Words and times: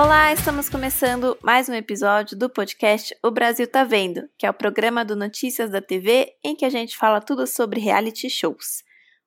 Olá, 0.00 0.32
estamos 0.32 0.68
começando 0.68 1.36
mais 1.42 1.68
um 1.68 1.74
episódio 1.74 2.38
do 2.38 2.48
podcast 2.48 3.12
O 3.20 3.32
Brasil 3.32 3.66
Tá 3.66 3.82
Vendo, 3.82 4.28
que 4.38 4.46
é 4.46 4.50
o 4.50 4.54
programa 4.54 5.04
do 5.04 5.16
Notícias 5.16 5.72
da 5.72 5.82
TV 5.82 6.36
em 6.44 6.54
que 6.54 6.64
a 6.64 6.70
gente 6.70 6.96
fala 6.96 7.20
tudo 7.20 7.48
sobre 7.48 7.80
reality 7.80 8.30
shows. 8.30 8.84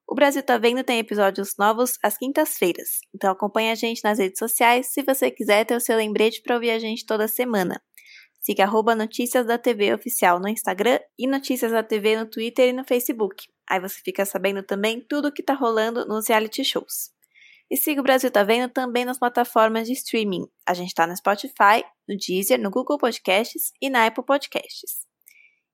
O 0.08 0.16
Brasil 0.16 0.42
Tá 0.42 0.58
Vendo 0.58 0.82
tem 0.82 0.98
episódios 0.98 1.58
novos 1.60 2.00
às 2.02 2.18
quintas-feiras, 2.18 3.02
então 3.14 3.34
acompanhe 3.34 3.70
a 3.70 3.76
gente 3.76 4.02
nas 4.02 4.18
redes 4.18 4.40
sociais 4.40 4.94
se 4.94 5.04
você 5.04 5.30
quiser 5.30 5.66
ter 5.66 5.76
o 5.76 5.82
seu 5.82 5.98
lembrete 5.98 6.42
para 6.42 6.56
ouvir 6.56 6.72
a 6.72 6.80
gente 6.80 7.06
toda 7.06 7.28
semana. 7.28 7.82
Siga 8.40 8.64
arroba 8.64 8.96
Notícias 8.96 9.46
da 9.46 9.58
TV 9.58 9.94
Oficial 9.94 10.40
no 10.40 10.48
Instagram 10.48 11.02
e 11.20 11.28
Notícias 11.28 11.74
da 11.74 11.84
TV 11.84 12.16
no 12.16 12.26
Twitter 12.26 12.70
e 12.70 12.74
no 12.74 12.86
Facebook. 12.86 13.46
Aí 13.70 13.82
você 13.82 14.00
fica 14.06 14.24
sabendo 14.26 14.64
também 14.64 15.02
tudo 15.02 15.28
o 15.28 15.34
que 15.34 15.44
tá 15.44 15.54
rolando 15.54 16.06
nos 16.06 16.30
reality 16.30 16.64
shows. 16.64 17.12
E 17.72 17.78
siga 17.78 18.02
o 18.02 18.04
Brasil 18.04 18.30
Tá 18.30 18.44
Vendo 18.44 18.70
também 18.70 19.06
nas 19.06 19.18
plataformas 19.18 19.88
de 19.88 19.94
streaming. 19.94 20.46
A 20.68 20.74
gente 20.74 20.90
está 20.90 21.08
no 21.08 21.16
Spotify, 21.16 21.86
no 22.06 22.18
Deezer, 22.18 22.60
no 22.60 22.70
Google 22.70 22.98
Podcasts 22.98 23.72
e 23.82 23.90
na 23.90 24.06
Apple 24.06 24.26
Podcasts. 24.26 25.08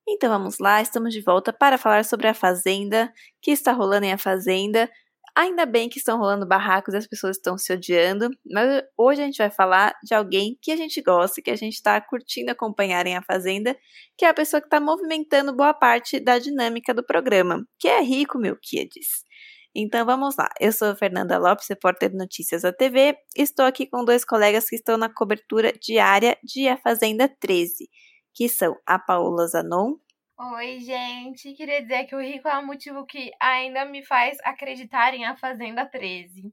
Então 0.08 0.30
vamos 0.30 0.60
lá, 0.60 0.80
estamos 0.80 1.12
de 1.12 1.22
volta 1.22 1.52
para 1.52 1.76
falar 1.76 2.06
sobre 2.06 2.28
a 2.28 2.36
Fazenda, 2.36 3.12
que 3.42 3.50
está 3.50 3.72
rolando 3.72 4.06
em 4.06 4.14
A 4.14 4.18
Fazenda. 4.18 4.88
Ainda 5.36 5.66
bem 5.66 5.90
que 5.90 5.98
estão 5.98 6.20
rolando 6.20 6.48
barracos 6.48 6.94
e 6.94 6.98
as 6.98 7.08
pessoas 7.08 7.36
estão 7.36 7.58
se 7.58 7.74
odiando, 7.74 8.30
mas 8.46 8.84
hoje 8.96 9.24
a 9.24 9.26
gente 9.26 9.38
vai 9.40 9.50
falar 9.50 9.96
de 10.04 10.14
alguém 10.14 10.56
que 10.62 10.72
a 10.72 10.76
gente 10.76 11.02
gosta, 11.02 11.42
que 11.42 11.50
a 11.50 11.56
gente 11.56 11.74
está 11.74 12.00
curtindo 12.00 12.52
acompanhar 12.52 13.08
em 13.08 13.18
A 13.18 13.24
Fazenda, 13.24 13.76
que 14.16 14.24
é 14.24 14.30
a 14.30 14.36
pessoa 14.36 14.62
que 14.62 14.68
está 14.68 14.80
movimentando 14.80 15.52
boa 15.52 15.74
parte 15.74 16.20
da 16.20 16.38
dinâmica 16.38 16.94
do 16.94 17.04
programa, 17.04 17.68
que 17.80 17.88
é 17.88 18.02
Rico 18.02 18.38
Melquiades. 18.38 19.26
Então 19.80 20.04
vamos 20.08 20.36
lá. 20.36 20.50
Eu 20.60 20.72
sou 20.72 20.96
Fernanda 20.96 21.38
Lopes, 21.38 21.68
repórter 21.70 22.10
de 22.10 22.18
notícias 22.18 22.64
da 22.64 22.74
TV. 22.74 23.16
Estou 23.36 23.64
aqui 23.64 23.86
com 23.86 24.04
dois 24.04 24.26
colegas 24.26 24.68
que 24.68 24.76
estão 24.76 24.98
na 24.98 25.08
cobertura 25.08 25.72
diária 25.72 26.36
de 26.44 26.68
A 26.68 26.78
Fazenda 26.78 27.30
13, 27.30 27.88
que 28.34 28.50
são 28.50 28.76
a 28.88 28.98
Paola 28.98 29.46
Zanon. 29.46 29.94
Oi, 30.56 30.80
gente. 30.80 31.54
Queria 31.54 31.84
dizer 31.84 32.06
que 32.06 32.16
o 32.16 32.20
Rico 32.20 32.48
é 32.48 32.58
o 32.58 32.66
motivo 32.66 33.06
que 33.06 33.30
ainda 33.40 33.86
me 33.86 34.04
faz 34.04 34.40
acreditar 34.44 35.14
em 35.14 35.26
A 35.26 35.38
Fazenda 35.38 35.86
13. 35.86 36.52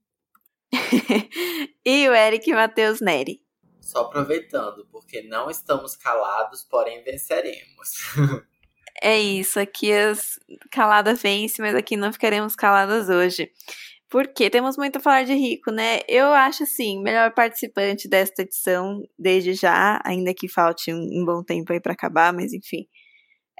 e 1.83 2.07
o 2.07 2.15
Eric 2.15 2.53
Matheus 2.53 3.01
Neri. 3.01 3.41
Só 3.81 4.03
aproveitando, 4.03 4.87
porque 4.93 5.23
não 5.23 5.49
estamos 5.49 5.97
calados, 5.97 6.63
porém 6.63 7.03
venceremos. 7.03 7.89
É 9.07 9.21
isso, 9.21 9.61
aqui 9.61 9.93
as 9.93 10.39
caladas 10.73 11.21
vence, 11.21 11.61
mas 11.61 11.75
aqui 11.75 11.95
não 11.95 12.11
ficaremos 12.11 12.57
caladas 12.57 13.11
hoje. 13.11 13.51
Porque 14.09 14.49
temos 14.49 14.79
muito 14.79 14.97
a 14.97 15.01
falar 15.01 15.25
de 15.25 15.35
rico, 15.35 15.71
né? 15.71 16.01
Eu 16.09 16.29
acho 16.33 16.63
assim, 16.63 17.03
melhor 17.03 17.35
participante 17.35 18.09
desta 18.09 18.41
edição 18.43 19.03
desde 19.19 19.53
já, 19.53 20.01
ainda 20.07 20.33
que 20.35 20.49
falte 20.49 20.91
um, 20.91 20.97
um 21.21 21.25
bom 21.27 21.43
tempo 21.45 21.71
aí 21.73 21.81
para 21.81 21.93
acabar, 21.93 22.33
mas 22.33 22.55
enfim. 22.55 22.87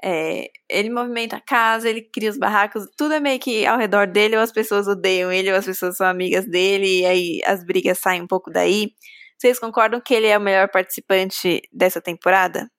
É, 0.03 0.49
ele 0.69 0.89
movimenta 0.89 1.37
a 1.37 1.41
casa, 1.41 1.89
ele 1.89 2.01
cria 2.01 2.31
os 2.31 2.37
barracos, 2.39 2.85
tudo 2.97 3.13
é 3.15 3.19
meio 3.19 3.39
que 3.39 3.65
ao 3.67 3.77
redor 3.77 4.07
dele, 4.07 4.37
ou 4.37 4.41
as 4.43 4.51
pessoas 4.51 4.87
odeiam 4.87 5.31
ele, 5.31 5.51
ou 5.51 5.57
as 5.57 5.65
pessoas 5.65 5.97
são 5.97 6.07
amigas 6.07 6.47
dele, 6.49 7.01
e 7.01 7.05
aí 7.05 7.41
as 7.45 7.63
brigas 7.65 7.99
saem 7.99 8.23
um 8.23 8.27
pouco 8.27 8.51
daí. 8.51 8.91
Vocês 9.37 9.59
concordam 9.59 10.01
que 10.01 10.13
ele 10.15 10.27
é 10.27 10.37
o 10.37 10.41
melhor 10.41 10.69
participante 10.71 11.61
dessa 11.71 12.01
temporada? 12.01 12.69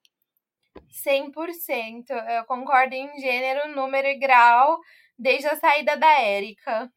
100%. 1.07 2.05
Eu 2.11 2.45
concordo 2.45 2.95
em 2.95 3.19
gênero, 3.21 3.75
número 3.75 4.07
e 4.09 4.19
grau 4.19 4.79
desde 5.19 5.47
a 5.47 5.57
saída 5.57 5.97
da 5.97 6.21
Érica. 6.21 6.91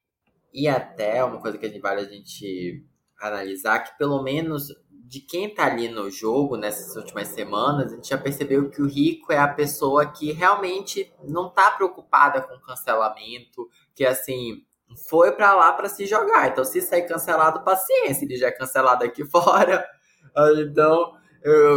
E 0.53 0.67
até 0.67 1.23
uma 1.23 1.39
coisa 1.39 1.57
que 1.57 1.65
a 1.65 1.69
gente 1.69 1.81
vale 1.81 2.01
a 2.01 2.09
gente 2.09 2.83
analisar 3.19 3.79
que 3.79 3.97
pelo 3.97 4.23
menos 4.23 4.67
de 5.09 5.21
quem 5.21 5.53
tá 5.53 5.65
ali 5.65 5.87
no 5.87 6.09
jogo 6.11 6.55
nessas 6.55 6.95
últimas 6.95 7.29
semanas, 7.29 7.91
a 7.91 7.95
gente 7.95 8.09
já 8.09 8.17
percebeu 8.17 8.69
que 8.69 8.79
o 8.79 8.87
Rico 8.87 9.33
é 9.33 9.39
a 9.39 9.47
pessoa 9.47 10.05
que 10.05 10.31
realmente 10.31 11.11
não 11.23 11.49
tá 11.49 11.71
preocupada 11.71 12.41
com 12.41 12.59
cancelamento, 12.59 13.67
que 13.95 14.05
assim, 14.05 14.63
foi 15.09 15.31
para 15.31 15.55
lá 15.55 15.73
para 15.73 15.89
se 15.89 16.05
jogar. 16.05 16.49
Então, 16.49 16.63
se 16.63 16.79
sair 16.79 17.07
cancelado, 17.07 17.63
paciência, 17.63 18.23
ele 18.23 18.37
já 18.37 18.47
é 18.47 18.51
cancelado 18.51 19.03
aqui 19.03 19.25
fora. 19.29 19.83
Então, 20.59 21.13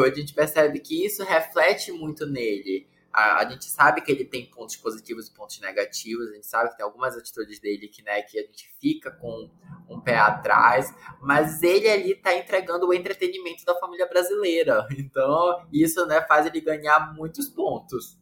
a 0.04 0.14
gente 0.14 0.34
percebe 0.34 0.80
que 0.80 1.04
isso 1.04 1.22
reflete 1.24 1.92
muito 1.92 2.26
nele. 2.26 2.88
A, 3.12 3.40
a, 3.40 3.50
gente 3.50 3.66
sabe 3.66 4.00
que 4.00 4.10
ele 4.10 4.24
tem 4.24 4.46
pontos 4.46 4.76
positivos 4.76 5.28
e 5.28 5.34
pontos 5.34 5.60
negativos, 5.60 6.30
a 6.30 6.34
gente 6.34 6.46
sabe 6.46 6.70
que 6.70 6.78
tem 6.78 6.84
algumas 6.84 7.14
atitudes 7.14 7.60
dele 7.60 7.86
que, 7.86 8.02
né, 8.02 8.22
que 8.22 8.38
a 8.38 8.42
gente 8.42 8.74
fica 8.80 9.10
com 9.10 9.50
um 9.86 10.00
pé 10.00 10.16
atrás, 10.16 10.94
mas 11.20 11.62
ele 11.62 11.88
ali 11.90 12.14
tá 12.14 12.34
entregando 12.34 12.86
o 12.86 12.94
entretenimento 12.94 13.66
da 13.66 13.78
família 13.78 14.06
brasileira. 14.06 14.86
Então, 14.96 15.66
isso 15.70 16.06
né, 16.06 16.22
faz 16.22 16.46
ele 16.46 16.60
ganhar 16.60 17.12
muitos 17.14 17.48
pontos. 17.48 18.18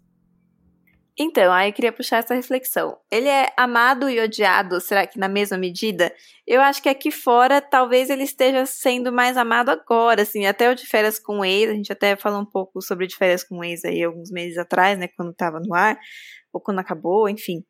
Então, 1.22 1.52
aí 1.52 1.68
eu 1.68 1.72
queria 1.74 1.92
puxar 1.92 2.16
essa 2.16 2.34
reflexão. 2.34 2.96
Ele 3.10 3.28
é 3.28 3.52
amado 3.54 4.08
e 4.08 4.18
odiado, 4.18 4.80
será 4.80 5.06
que 5.06 5.18
na 5.18 5.28
mesma 5.28 5.58
medida? 5.58 6.10
Eu 6.46 6.62
acho 6.62 6.82
que 6.82 6.88
aqui 6.88 7.10
fora 7.10 7.60
talvez 7.60 8.08
ele 8.08 8.22
esteja 8.22 8.64
sendo 8.64 9.12
mais 9.12 9.36
amado 9.36 9.68
agora, 9.68 10.22
assim, 10.22 10.46
até 10.46 10.70
o 10.70 10.74
de 10.74 10.86
férias 10.86 11.18
com 11.18 11.40
o 11.40 11.44
ex, 11.44 11.68
a 11.68 11.74
gente 11.74 11.92
até 11.92 12.16
falou 12.16 12.40
um 12.40 12.46
pouco 12.46 12.80
sobre 12.80 13.06
de 13.06 13.16
férias 13.16 13.44
com 13.44 13.58
o 13.58 13.64
ex 13.64 13.84
aí 13.84 14.02
alguns 14.02 14.30
meses 14.30 14.56
atrás, 14.56 14.98
né, 14.98 15.08
quando 15.14 15.34
tava 15.34 15.60
no 15.60 15.74
ar, 15.74 15.98
ou 16.54 16.58
quando 16.58 16.78
acabou, 16.78 17.28
enfim. 17.28 17.62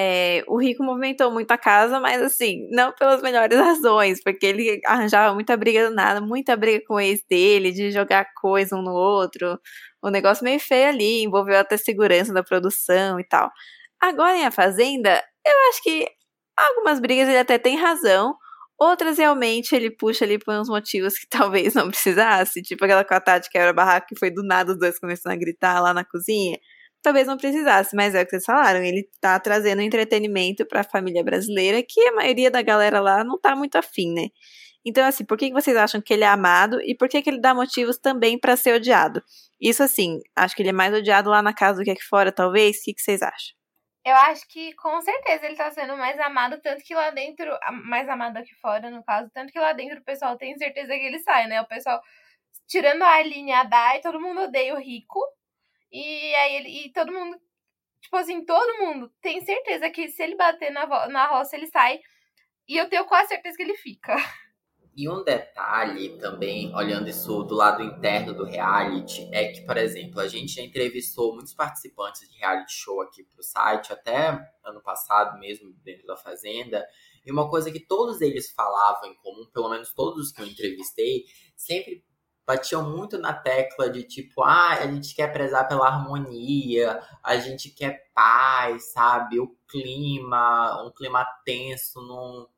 É, 0.00 0.44
o 0.46 0.56
Rico 0.60 0.84
movimentou 0.84 1.30
muito 1.30 1.50
a 1.50 1.58
casa, 1.58 1.98
mas 2.00 2.22
assim, 2.22 2.68
não 2.70 2.92
pelas 2.92 3.20
melhores 3.22 3.58
razões, 3.58 4.22
porque 4.22 4.46
ele 4.46 4.80
arranjava 4.84 5.34
muita 5.34 5.56
briga 5.56 5.88
do 5.88 5.94
nada, 5.94 6.20
muita 6.20 6.56
briga 6.56 6.84
com 6.86 6.94
o 6.94 7.00
ex 7.00 7.20
dele, 7.28 7.72
de 7.72 7.90
jogar 7.90 8.26
coisa 8.40 8.76
um 8.76 8.82
no 8.82 8.92
outro, 8.92 9.58
um 10.04 10.10
negócio 10.10 10.44
meio 10.44 10.60
feio 10.60 10.88
ali, 10.88 11.22
envolveu 11.22 11.58
até 11.58 11.76
segurança 11.76 12.32
da 12.32 12.42
produção 12.42 13.18
e 13.20 13.24
tal. 13.24 13.50
Agora 14.00 14.36
em 14.36 14.44
A 14.46 14.50
Fazenda, 14.50 15.22
eu 15.46 15.54
acho 15.70 15.82
que 15.82 16.06
algumas 16.56 17.00
brigas 17.00 17.28
ele 17.28 17.38
até 17.38 17.58
tem 17.58 17.76
razão, 17.76 18.34
outras 18.78 19.18
realmente 19.18 19.74
ele 19.74 19.90
puxa 19.90 20.24
ali 20.24 20.38
por 20.38 20.54
uns 20.54 20.68
motivos 20.68 21.18
que 21.18 21.26
talvez 21.30 21.74
não 21.74 21.88
precisasse, 21.88 22.62
tipo 22.62 22.84
aquela 22.84 23.04
com 23.04 23.14
a 23.14 23.20
Tati 23.20 23.50
que 23.50 23.58
era 23.58 23.72
barraco 23.72 24.08
que 24.08 24.18
foi 24.18 24.30
do 24.30 24.42
nada 24.44 24.72
os 24.72 24.78
dois 24.78 24.98
começando 24.98 25.32
a 25.32 25.36
gritar 25.36 25.80
lá 25.80 25.94
na 25.94 26.04
cozinha 26.04 26.58
talvez 27.02 27.26
não 27.26 27.36
precisasse, 27.36 27.94
mas 27.96 28.14
é 28.14 28.22
o 28.22 28.24
que 28.24 28.30
vocês 28.30 28.44
falaram, 28.44 28.82
ele 28.82 29.08
tá 29.20 29.38
trazendo 29.40 29.82
entretenimento 29.82 30.66
para 30.66 30.80
a 30.80 30.84
família 30.84 31.22
brasileira, 31.24 31.82
que 31.86 32.00
a 32.08 32.12
maioria 32.12 32.50
da 32.50 32.62
galera 32.62 33.00
lá 33.00 33.24
não 33.24 33.38
tá 33.38 33.54
muito 33.56 33.76
afim, 33.76 34.12
né? 34.12 34.28
Então, 34.84 35.04
assim, 35.04 35.24
por 35.24 35.36
que 35.36 35.52
vocês 35.52 35.76
acham 35.76 36.00
que 36.00 36.12
ele 36.12 36.24
é 36.24 36.28
amado 36.28 36.80
e 36.82 36.94
por 36.94 37.08
que, 37.08 37.20
que 37.20 37.28
ele 37.30 37.40
dá 37.40 37.54
motivos 37.54 37.98
também 37.98 38.38
para 38.38 38.56
ser 38.56 38.74
odiado? 38.74 39.22
Isso, 39.60 39.82
assim, 39.82 40.20
acho 40.36 40.54
que 40.54 40.62
ele 40.62 40.70
é 40.70 40.72
mais 40.72 40.94
odiado 40.94 41.30
lá 41.30 41.42
na 41.42 41.52
casa 41.52 41.78
do 41.78 41.84
que 41.84 41.90
aqui 41.90 42.04
fora, 42.04 42.32
talvez. 42.32 42.78
O 42.78 42.84
que, 42.84 42.94
que 42.94 43.02
vocês 43.02 43.22
acham? 43.22 43.56
Eu 44.04 44.14
acho 44.14 44.48
que 44.48 44.72
com 44.74 45.00
certeza 45.02 45.44
ele 45.44 45.56
tá 45.56 45.70
sendo 45.70 45.96
mais 45.96 46.18
amado, 46.20 46.58
tanto 46.62 46.82
que 46.82 46.94
lá 46.94 47.10
dentro, 47.10 47.46
mais 47.84 48.08
amado 48.08 48.38
aqui 48.38 48.54
fora, 48.54 48.90
no 48.90 49.04
caso, 49.04 49.28
tanto 49.34 49.52
que 49.52 49.58
lá 49.58 49.72
dentro 49.72 49.98
o 49.98 50.04
pessoal 50.04 50.36
tem 50.38 50.56
certeza 50.56 50.94
que 50.94 51.04
ele 51.04 51.18
sai, 51.18 51.46
né? 51.46 51.60
O 51.60 51.66
pessoal, 51.66 52.00
tirando 52.66 53.02
a 53.02 53.16
Aline 53.16 53.50
e 53.50 53.52
a 53.52 53.64
Dai, 53.64 54.00
todo 54.00 54.20
mundo 54.20 54.42
odeia 54.42 54.74
o 54.74 54.78
Rico, 54.78 55.20
e 55.92 56.34
aí 56.34 56.56
ele. 56.56 56.86
E 56.86 56.92
todo 56.92 57.12
mundo. 57.12 57.40
Tipo 58.00 58.16
assim, 58.16 58.44
todo 58.44 58.78
mundo 58.78 59.12
tem 59.20 59.40
certeza 59.44 59.90
que 59.90 60.08
se 60.08 60.22
ele 60.22 60.36
bater 60.36 60.70
na, 60.70 60.86
na 61.08 61.26
roça, 61.26 61.56
ele 61.56 61.66
sai. 61.66 62.00
E 62.68 62.76
eu 62.76 62.88
tenho 62.88 63.04
quase 63.06 63.28
certeza 63.28 63.56
que 63.56 63.62
ele 63.62 63.76
fica. 63.76 64.14
E 64.98 65.08
um 65.08 65.22
detalhe 65.22 66.18
também, 66.18 66.74
olhando 66.74 67.08
isso 67.08 67.44
do 67.44 67.54
lado 67.54 67.84
interno 67.84 68.34
do 68.34 68.42
reality, 68.42 69.30
é 69.32 69.52
que, 69.52 69.60
por 69.60 69.76
exemplo, 69.76 70.18
a 70.18 70.26
gente 70.26 70.56
já 70.56 70.62
entrevistou 70.62 71.36
muitos 71.36 71.54
participantes 71.54 72.28
de 72.28 72.36
reality 72.36 72.72
show 72.72 73.00
aqui 73.00 73.22
pro 73.22 73.40
site, 73.40 73.92
até 73.92 74.44
ano 74.64 74.82
passado 74.82 75.38
mesmo, 75.38 75.72
dentro 75.84 76.04
da 76.04 76.16
Fazenda. 76.16 76.84
E 77.24 77.30
uma 77.30 77.48
coisa 77.48 77.70
que 77.70 77.78
todos 77.78 78.20
eles 78.20 78.50
falavam 78.50 79.08
em 79.08 79.14
comum, 79.22 79.48
pelo 79.54 79.68
menos 79.68 79.94
todos 79.94 80.26
os 80.26 80.32
que 80.32 80.42
eu 80.42 80.46
entrevistei, 80.46 81.26
sempre 81.56 82.04
batiam 82.44 82.90
muito 82.90 83.18
na 83.18 83.32
tecla 83.32 83.88
de 83.88 84.02
tipo, 84.02 84.42
ah, 84.42 84.78
a 84.80 84.86
gente 84.88 85.14
quer 85.14 85.32
prezar 85.32 85.68
pela 85.68 85.86
harmonia, 85.86 87.00
a 87.22 87.36
gente 87.36 87.70
quer 87.70 88.10
paz, 88.12 88.90
sabe? 88.90 89.38
O 89.38 89.56
clima, 89.68 90.82
um 90.84 90.90
clima 90.90 91.24
tenso 91.44 92.00
não, 92.02 92.48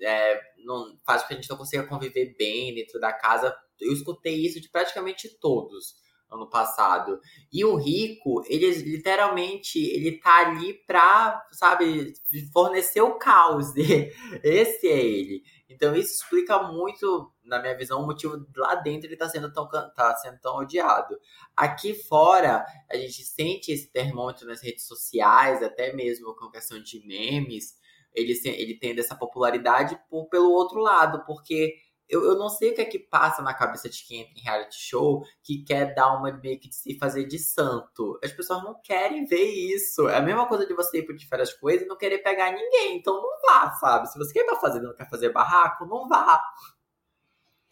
é, 0.00 0.40
não 0.64 0.98
faz 1.04 1.22
com 1.22 1.28
que 1.28 1.34
a 1.34 1.36
gente 1.36 1.50
não 1.50 1.56
consiga 1.56 1.86
conviver 1.86 2.34
bem 2.38 2.74
dentro 2.74 3.00
da 3.00 3.12
casa. 3.12 3.56
Eu 3.80 3.92
escutei 3.92 4.34
isso 4.34 4.60
de 4.60 4.68
praticamente 4.68 5.28
todos 5.40 5.94
ano 6.30 6.48
passado. 6.48 7.20
E 7.52 7.64
o 7.64 7.76
rico, 7.76 8.42
ele 8.46 8.70
literalmente, 8.72 9.78
ele 9.78 10.18
tá 10.18 10.38
ali 10.46 10.74
pra, 10.86 11.44
sabe, 11.52 12.12
fornecer 12.52 13.00
o 13.00 13.18
caos. 13.18 13.68
Esse 14.42 14.88
é 14.88 14.98
ele. 14.98 15.42
Então 15.68 15.94
isso 15.96 16.22
explica 16.22 16.62
muito, 16.62 17.32
na 17.44 17.60
minha 17.60 17.76
visão, 17.76 18.00
o 18.00 18.06
motivo 18.06 18.46
lá 18.56 18.76
dentro 18.76 19.08
ele 19.08 19.16
tá 19.16 19.28
sendo 19.28 19.52
tão, 19.52 19.68
tá 19.68 20.14
sendo 20.16 20.38
tão 20.40 20.56
odiado. 20.56 21.18
Aqui 21.56 21.92
fora, 21.94 22.64
a 22.90 22.96
gente 22.96 23.24
sente 23.24 23.72
esse 23.72 23.90
termômetro 23.90 24.46
nas 24.46 24.62
redes 24.62 24.86
sociais, 24.86 25.62
até 25.62 25.92
mesmo 25.92 26.34
com 26.36 26.50
questão 26.50 26.80
de 26.80 27.04
memes, 27.04 27.74
ele, 28.16 28.32
ele 28.44 28.78
tendo 28.78 28.98
essa 28.98 29.14
popularidade 29.14 29.98
por, 30.08 30.28
pelo 30.28 30.50
outro 30.50 30.80
lado, 30.80 31.24
porque 31.26 31.74
eu, 32.08 32.24
eu 32.24 32.38
não 32.38 32.48
sei 32.48 32.70
o 32.70 32.74
que 32.74 32.80
é 32.80 32.84
que 32.84 32.98
passa 32.98 33.42
na 33.42 33.52
cabeça 33.52 33.88
de 33.88 34.04
quem 34.04 34.20
entra 34.20 34.34
em 34.38 34.42
reality 34.42 34.76
show 34.78 35.24
que 35.42 35.64
quer 35.64 35.92
dar 35.94 36.16
uma 36.16 36.32
meio 36.32 36.58
que 36.58 36.68
de 36.68 36.76
se 36.76 36.96
fazer 36.98 37.24
de 37.24 37.38
santo. 37.38 38.18
As 38.22 38.32
pessoas 38.32 38.62
não 38.62 38.80
querem 38.80 39.24
ver 39.24 39.44
isso. 39.44 40.08
É 40.08 40.16
a 40.16 40.22
mesma 40.22 40.46
coisa 40.46 40.64
de 40.66 40.74
você 40.74 40.98
ir 40.98 41.02
por 41.02 41.16
diferentes 41.16 41.54
coisas 41.54 41.82
e 41.82 41.88
não 41.88 41.96
querer 41.96 42.18
pegar 42.18 42.52
ninguém. 42.52 42.96
Então 42.96 43.14
não 43.14 43.40
vá, 43.42 43.72
sabe? 43.72 44.08
Se 44.08 44.18
você 44.18 44.32
quer 44.32 44.40
estar 44.40 44.56
fazendo 44.56 44.84
não 44.84 44.94
quer 44.94 45.10
fazer 45.10 45.30
barraco, 45.30 45.84
não 45.86 46.08
vá. 46.08 46.40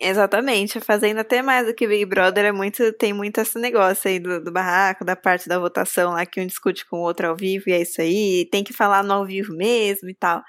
Exatamente, 0.00 0.81
fazendo 0.81 1.20
até 1.20 1.41
mais 1.41 1.67
do 1.69 1.75
que 1.75 1.87
Big 1.87 2.05
Brother 2.05 2.46
é 2.46 2.52
muito, 2.52 2.93
tem 2.94 3.12
muito 3.12 3.41
esse 3.41 3.56
negócio 3.61 4.11
aí 4.11 4.19
do, 4.19 4.43
do, 4.43 4.50
barraco, 4.50 5.05
da 5.05 5.14
parte 5.14 5.49
da 5.49 5.56
votação 5.56 6.12
lá 6.12 6.26
que 6.26 6.41
um 6.41 6.46
discute 6.46 6.85
com 6.85 6.99
o 6.99 7.02
outro 7.02 7.29
ao 7.29 7.37
vivo 7.37 7.69
e 7.69 7.73
é 7.73 7.81
isso 7.82 8.00
aí, 8.00 8.49
tem 8.50 8.64
que 8.64 8.73
falar 8.73 9.05
no 9.05 9.12
ao 9.12 9.25
vivo 9.25 9.55
mesmo 9.55 10.11
e 10.11 10.14
tal. 10.14 10.43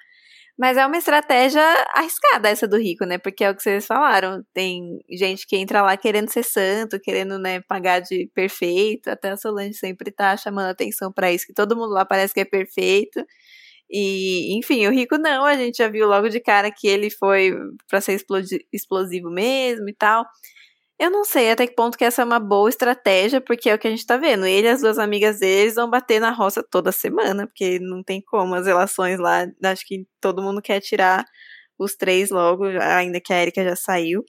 Mas 0.58 0.78
é 0.78 0.86
uma 0.86 0.98
estratégia 0.98 1.62
arriscada 1.96 2.50
essa 2.50 2.68
do 2.68 2.78
rico, 2.78 3.06
né? 3.06 3.18
Porque 3.18 3.44
é 3.44 3.52
o 3.52 3.56
que 3.56 3.62
vocês 3.64 3.86
falaram. 3.86 4.44
Tem 4.54 5.00
gente 5.12 5.46
que 5.48 5.58
entra 5.58 5.82
lá 5.82 5.98
querendo 5.98 6.30
ser 6.32 6.44
santo, 6.44 7.00
querendo, 7.00 7.38
né, 7.40 7.62
pagar 7.62 8.00
de 8.02 8.30
perfeito. 8.34 9.10
Até 9.10 9.32
a 9.32 9.38
Solange 9.38 9.74
sempre 9.76 10.12
tá 10.12 10.38
chamando 10.38 10.70
atenção 10.70 11.12
para 11.12 11.32
isso, 11.32 11.46
que 11.48 11.54
todo 11.54 11.76
mundo 11.76 11.92
lá 11.94 12.06
parece 12.06 12.34
que 12.34 12.40
é 12.42 12.46
perfeito. 12.46 13.26
E, 13.90 14.58
enfim, 14.58 14.88
o 14.88 14.92
rico 14.92 15.18
não, 15.18 15.46
a 15.46 15.56
gente 15.56 15.78
já 15.78 15.88
viu 15.88 16.08
logo 16.08 16.30
de 16.30 16.40
cara 16.40 16.72
que 16.72 16.88
ele 16.88 17.10
foi 17.10 17.54
para 17.88 18.02
ser 18.02 18.20
explosivo 18.74 19.30
mesmo 19.30 19.90
e 19.90 19.94
tal. 19.94 20.26
Eu 20.98 21.12
não 21.12 21.26
sei 21.26 21.52
até 21.52 21.68
que 21.68 21.76
ponto 21.76 21.98
que 21.98 22.06
essa 22.06 22.22
é 22.22 22.26
uma 22.26 22.40
boa 22.40 22.70
estratégia, 22.70 23.42
porque 23.42 23.70
é 23.70 23.76
o 23.76 23.80
que 23.80 23.88
a 23.88 23.92
gente 23.92 24.06
tá 24.06 24.18
vendo. 24.18 24.46
Ele 24.46 24.68
e 24.68 24.70
as 24.70 24.82
duas 24.82 24.98
amigas 24.98 25.40
deles 25.40 25.76
vão 25.76 25.90
bater 25.90 26.22
na 26.22 26.32
roça 26.32 26.64
toda 26.64 26.92
semana, 26.92 27.48
porque 27.48 27.80
não 27.80 28.02
tem 28.02 28.22
como 28.22 28.56
as 28.56 28.66
relações 28.66 29.20
lá. 29.20 29.46
Acho 29.64 29.86
que 29.86 30.08
todo 30.22 30.42
mundo 30.42 30.62
quer 30.62 30.80
tirar 30.80 31.26
os 31.78 31.96
três 31.96 32.30
logo, 32.32 32.66
ainda 32.82 33.20
que 33.20 33.34
a 33.34 33.42
Erika 33.42 33.64
já 33.64 33.76
saiu. 33.76 34.24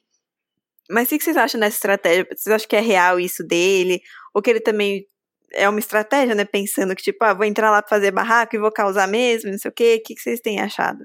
Mas 0.91 1.07
o 1.07 1.19
que 1.19 1.25
vocês 1.25 1.37
acham 1.37 1.61
dessa 1.61 1.77
estratégia? 1.77 2.27
Vocês 2.35 2.55
acham 2.55 2.69
que 2.69 2.77
é 2.77 2.81
real 2.81 3.21
isso 3.21 3.45
dele? 3.47 4.01
Ou 4.35 4.43
que 4.43 4.51
ele 4.51 4.61
também 4.61 5.07
é 5.53 5.69
uma 5.69 5.79
estratégia, 5.79 6.35
né? 6.35 6.45
Pensando 6.45 6.95
que, 6.95 7.03
tipo, 7.03 7.25
ah, 7.25 7.35
vou 7.35 7.45
entrar 7.45 7.71
lá 7.71 7.83
pra 7.83 7.89
fazer 7.89 8.11
barraco 8.11 8.57
e 8.57 8.59
vou 8.59 8.73
causar 8.73 9.07
mesmo, 9.07 9.51
não 9.51 9.59
sei 9.59 9.71
o 9.71 9.75
quê. 9.75 10.01
O 10.01 10.07
que 10.07 10.21
vocês 10.21 10.41
têm 10.41 10.61
achado? 10.61 11.05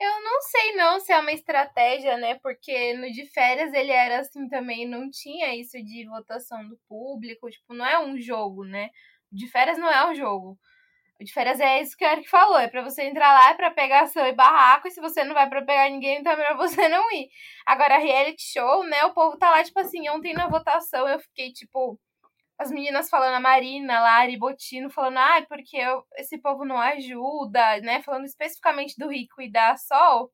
Eu 0.00 0.22
não 0.22 0.40
sei 0.42 0.72
não 0.76 1.00
se 1.00 1.12
é 1.12 1.18
uma 1.18 1.32
estratégia, 1.32 2.16
né? 2.18 2.38
Porque 2.42 2.94
no 2.94 3.10
de 3.12 3.26
férias 3.26 3.72
ele 3.72 3.92
era 3.92 4.20
assim 4.20 4.48
também, 4.48 4.86
não 4.86 5.10
tinha 5.10 5.54
isso 5.54 5.78
de 5.82 6.06
votação 6.06 6.66
do 6.68 6.78
público, 6.88 7.48
tipo, 7.50 7.72
não 7.74 7.86
é 7.86 7.98
um 7.98 8.18
jogo, 8.20 8.64
né? 8.64 8.90
De 9.32 9.48
férias 9.48 9.78
não 9.78 9.88
é 9.90 10.10
um 10.10 10.14
jogo. 10.14 10.58
O 11.20 11.24
de 11.24 11.32
férias 11.32 11.60
é 11.60 11.80
isso 11.80 11.96
que 11.96 12.04
o 12.04 12.08
Eric 12.08 12.28
falou, 12.28 12.58
é 12.58 12.68
para 12.68 12.82
você 12.82 13.04
entrar 13.04 13.32
lá, 13.32 13.50
é 13.50 13.54
pra 13.54 13.70
pegar 13.70 14.06
seu 14.08 14.26
e 14.26 14.32
barraco, 14.32 14.88
e 14.88 14.90
se 14.90 15.00
você 15.00 15.22
não 15.24 15.34
vai 15.34 15.48
para 15.48 15.62
pegar 15.62 15.88
ninguém, 15.88 16.18
então 16.18 16.32
é 16.32 16.36
melhor 16.36 16.56
você 16.58 16.88
não 16.88 17.10
ir. 17.12 17.28
Agora, 17.64 17.98
reality 17.98 18.42
show, 18.42 18.84
né? 18.84 19.04
O 19.04 19.14
povo 19.14 19.38
tá 19.38 19.50
lá, 19.50 19.62
tipo 19.62 19.78
assim, 19.80 20.08
ontem 20.10 20.34
na 20.34 20.48
votação 20.48 21.08
eu 21.08 21.20
fiquei, 21.20 21.52
tipo, 21.52 21.98
as 22.58 22.70
meninas 22.70 23.10
falando, 23.10 23.34
a 23.34 23.40
Marina, 23.40 23.98
a 23.98 24.02
Lari, 24.02 24.36
Botino, 24.36 24.90
falando, 24.90 25.18
ah, 25.18 25.44
porque 25.48 25.76
eu, 25.76 26.04
esse 26.16 26.38
povo 26.38 26.64
não 26.64 26.78
ajuda, 26.78 27.80
né? 27.80 28.02
Falando 28.02 28.24
especificamente 28.26 28.94
do 28.96 29.08
Rico 29.08 29.42
e 29.42 29.50
da 29.50 29.76
Sol, 29.76 30.30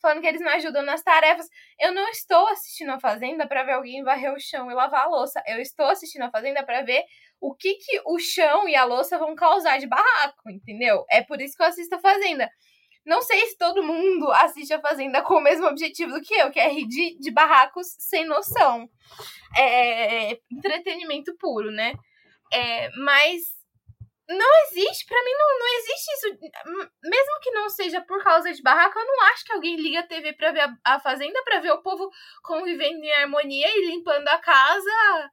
falando 0.00 0.20
que 0.20 0.26
eles 0.26 0.40
não 0.40 0.50
ajudam 0.52 0.82
nas 0.82 1.02
tarefas. 1.02 1.46
Eu 1.78 1.92
não 1.92 2.08
estou 2.08 2.48
assistindo 2.48 2.90
a 2.90 3.00
Fazenda 3.00 3.46
para 3.46 3.64
ver 3.64 3.72
alguém 3.72 4.02
varrer 4.02 4.32
o 4.32 4.40
chão 4.40 4.70
e 4.70 4.74
lavar 4.74 5.04
a 5.04 5.08
louça. 5.08 5.42
Eu 5.46 5.60
estou 5.60 5.86
assistindo 5.86 6.22
a 6.22 6.30
Fazenda 6.30 6.64
para 6.64 6.82
ver 6.82 7.04
o 7.40 7.54
que, 7.54 7.74
que 7.74 8.00
o 8.06 8.18
chão 8.18 8.68
e 8.68 8.74
a 8.74 8.84
louça 8.84 9.18
vão 9.18 9.34
causar 9.34 9.78
de 9.78 9.86
barraco, 9.86 10.50
entendeu? 10.50 11.04
É 11.10 11.22
por 11.22 11.40
isso 11.40 11.56
que 11.56 11.62
eu 11.62 11.66
assisto 11.66 11.94
a 11.96 12.00
Fazenda. 12.00 12.50
Não 13.08 13.22
sei 13.22 13.46
se 13.46 13.56
todo 13.56 13.82
mundo 13.82 14.30
assiste 14.32 14.74
a 14.74 14.82
Fazenda 14.82 15.22
com 15.22 15.36
o 15.36 15.40
mesmo 15.40 15.66
objetivo 15.66 16.12
do 16.12 16.20
que 16.20 16.34
eu, 16.34 16.50
que 16.50 16.60
é 16.60 16.68
rir 16.68 16.86
de, 16.86 17.18
de 17.18 17.30
barracos 17.30 17.86
sem 17.98 18.26
noção. 18.26 18.86
É, 19.56 20.38
entretenimento 20.52 21.34
puro, 21.38 21.70
né? 21.70 21.94
É, 22.52 22.90
mas 22.98 23.40
não 24.28 24.50
existe, 24.66 25.06
para 25.06 25.24
mim 25.24 25.32
não, 25.32 25.58
não 25.58 25.78
existe 25.78 26.12
isso. 26.12 26.38
Mesmo 27.02 27.40
que 27.40 27.50
não 27.50 27.70
seja 27.70 28.02
por 28.02 28.22
causa 28.22 28.52
de 28.52 28.60
barraco, 28.60 28.98
eu 28.98 29.06
não 29.06 29.22
acho 29.32 29.42
que 29.42 29.52
alguém 29.54 29.76
liga 29.76 30.00
a 30.00 30.06
TV 30.06 30.34
pra 30.34 30.52
ver 30.52 30.60
a, 30.60 30.76
a 30.84 31.00
Fazenda, 31.00 31.42
pra 31.44 31.60
ver 31.60 31.72
o 31.72 31.80
povo 31.80 32.10
convivendo 32.42 33.02
em 33.02 33.12
harmonia 33.14 33.68
e 33.74 33.86
limpando 33.86 34.28
a 34.28 34.36
casa. 34.36 35.30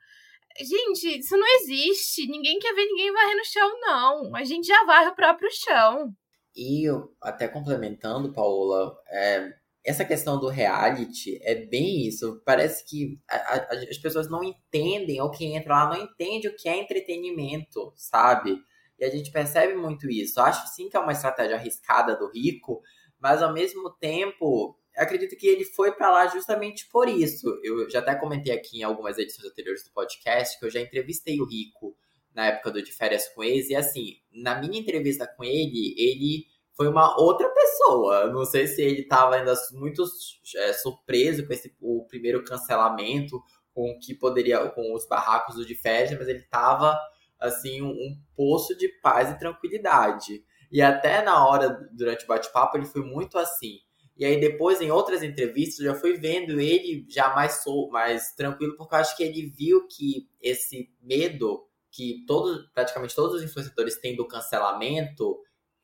Gente, 0.57 1.19
isso 1.19 1.35
não 1.35 1.47
existe. 1.55 2.25
Ninguém 2.25 2.57
quer 2.57 2.73
ver 2.73 2.85
ninguém 2.85 3.11
varrer 3.11 3.35
no 3.35 3.43
chão, 3.43 3.81
não. 3.81 4.33
A 4.33 4.45
gente 4.45 4.65
já 4.65 4.81
varre 4.85 5.09
o 5.09 5.15
próprio 5.15 5.49
chão. 5.51 6.15
E 6.55 6.85
até 7.21 7.47
complementando, 7.47 8.31
Paola, 8.31 8.95
é, 9.09 9.53
essa 9.83 10.05
questão 10.05 10.39
do 10.39 10.47
reality 10.47 11.37
é 11.43 11.65
bem 11.65 12.07
isso. 12.07 12.41
Parece 12.45 12.85
que 12.85 13.19
a, 13.29 13.35
a, 13.35 13.73
as 13.89 13.97
pessoas 13.97 14.29
não 14.29 14.43
entendem, 14.43 15.21
ou 15.21 15.29
quem 15.29 15.55
entra 15.55 15.75
lá 15.75 15.89
não 15.89 16.03
entende 16.03 16.47
o 16.47 16.55
que 16.55 16.69
é 16.69 16.77
entretenimento, 16.77 17.93
sabe? 17.95 18.57
E 18.97 19.05
a 19.05 19.09
gente 19.09 19.31
percebe 19.31 19.75
muito 19.75 20.09
isso. 20.09 20.39
Acho 20.39 20.67
sim 20.73 20.89
que 20.89 20.97
é 20.97 20.99
uma 20.99 21.11
estratégia 21.11 21.55
arriscada 21.55 22.15
do 22.15 22.31
Rico, 22.31 22.81
mas 23.19 23.41
ao 23.41 23.53
mesmo 23.53 23.91
tempo, 23.91 24.79
acredito 24.95 25.35
que 25.37 25.47
ele 25.47 25.65
foi 25.65 25.91
para 25.91 26.09
lá 26.09 26.27
justamente 26.27 26.87
por 26.89 27.07
isso. 27.07 27.47
Eu 27.63 27.89
já 27.89 27.99
até 27.99 28.15
comentei 28.15 28.53
aqui 28.53 28.79
em 28.79 28.83
algumas 28.83 29.17
edições 29.17 29.51
anteriores 29.51 29.83
do 29.83 29.91
podcast 29.91 30.57
que 30.57 30.65
eu 30.65 30.71
já 30.71 30.79
entrevistei 30.79 31.39
o 31.39 31.45
Rico 31.45 31.95
na 32.33 32.47
época 32.47 32.71
do 32.71 32.81
De 32.81 32.91
Férias 32.91 33.29
com 33.29 33.43
Ex, 33.43 33.69
e 33.69 33.75
assim, 33.75 34.17
na 34.33 34.59
minha 34.59 34.77
entrevista 34.77 35.25
com 35.25 35.43
ele, 35.43 35.95
ele 35.97 36.45
foi 36.75 36.87
uma 36.87 37.19
outra 37.19 37.49
pessoa. 37.49 38.31
Não 38.31 38.45
sei 38.45 38.67
se 38.67 38.81
ele 38.81 39.01
estava 39.01 39.35
ainda 39.35 39.53
muito 39.73 40.03
é, 40.57 40.73
surpreso 40.73 41.45
com 41.45 41.53
esse 41.53 41.75
o 41.81 42.05
primeiro 42.07 42.43
cancelamento, 42.43 43.41
com 43.73 43.91
o 43.91 43.99
que 43.99 44.13
poderia, 44.13 44.69
com 44.69 44.93
os 44.93 45.07
barracos 45.07 45.55
do 45.55 45.65
De 45.65 45.75
Férias, 45.75 46.17
mas 46.17 46.27
ele 46.27 46.39
estava 46.39 46.97
assim, 47.39 47.81
um, 47.81 47.89
um 47.89 48.17
poço 48.35 48.75
de 48.77 48.87
paz 49.01 49.29
e 49.29 49.39
tranquilidade. 49.39 50.43
E 50.71 50.81
até 50.81 51.21
na 51.23 51.47
hora, 51.47 51.69
durante 51.91 52.25
o 52.25 52.27
bate-papo, 52.27 52.77
ele 52.77 52.85
foi 52.85 53.01
muito 53.01 53.37
assim. 53.37 53.79
E 54.17 54.23
aí 54.25 54.39
depois, 54.39 54.79
em 54.79 54.91
outras 54.91 55.23
entrevistas, 55.23 55.79
eu 55.79 55.93
já 55.93 55.99
fui 55.99 56.17
vendo 56.17 56.59
ele 56.59 57.05
já 57.09 57.35
mais, 57.35 57.63
sou, 57.63 57.89
mais 57.89 58.33
tranquilo, 58.33 58.75
porque 58.77 58.95
eu 58.95 58.99
acho 58.99 59.15
que 59.17 59.23
ele 59.23 59.47
viu 59.47 59.87
que 59.87 60.29
esse 60.41 60.89
medo 61.01 61.65
que 61.91 62.25
todos, 62.25 62.69
praticamente 62.73 63.15
todos 63.15 63.35
os 63.35 63.43
influenciadores 63.43 63.99
têm 63.99 64.15
do 64.15 64.27
cancelamento, 64.27 65.39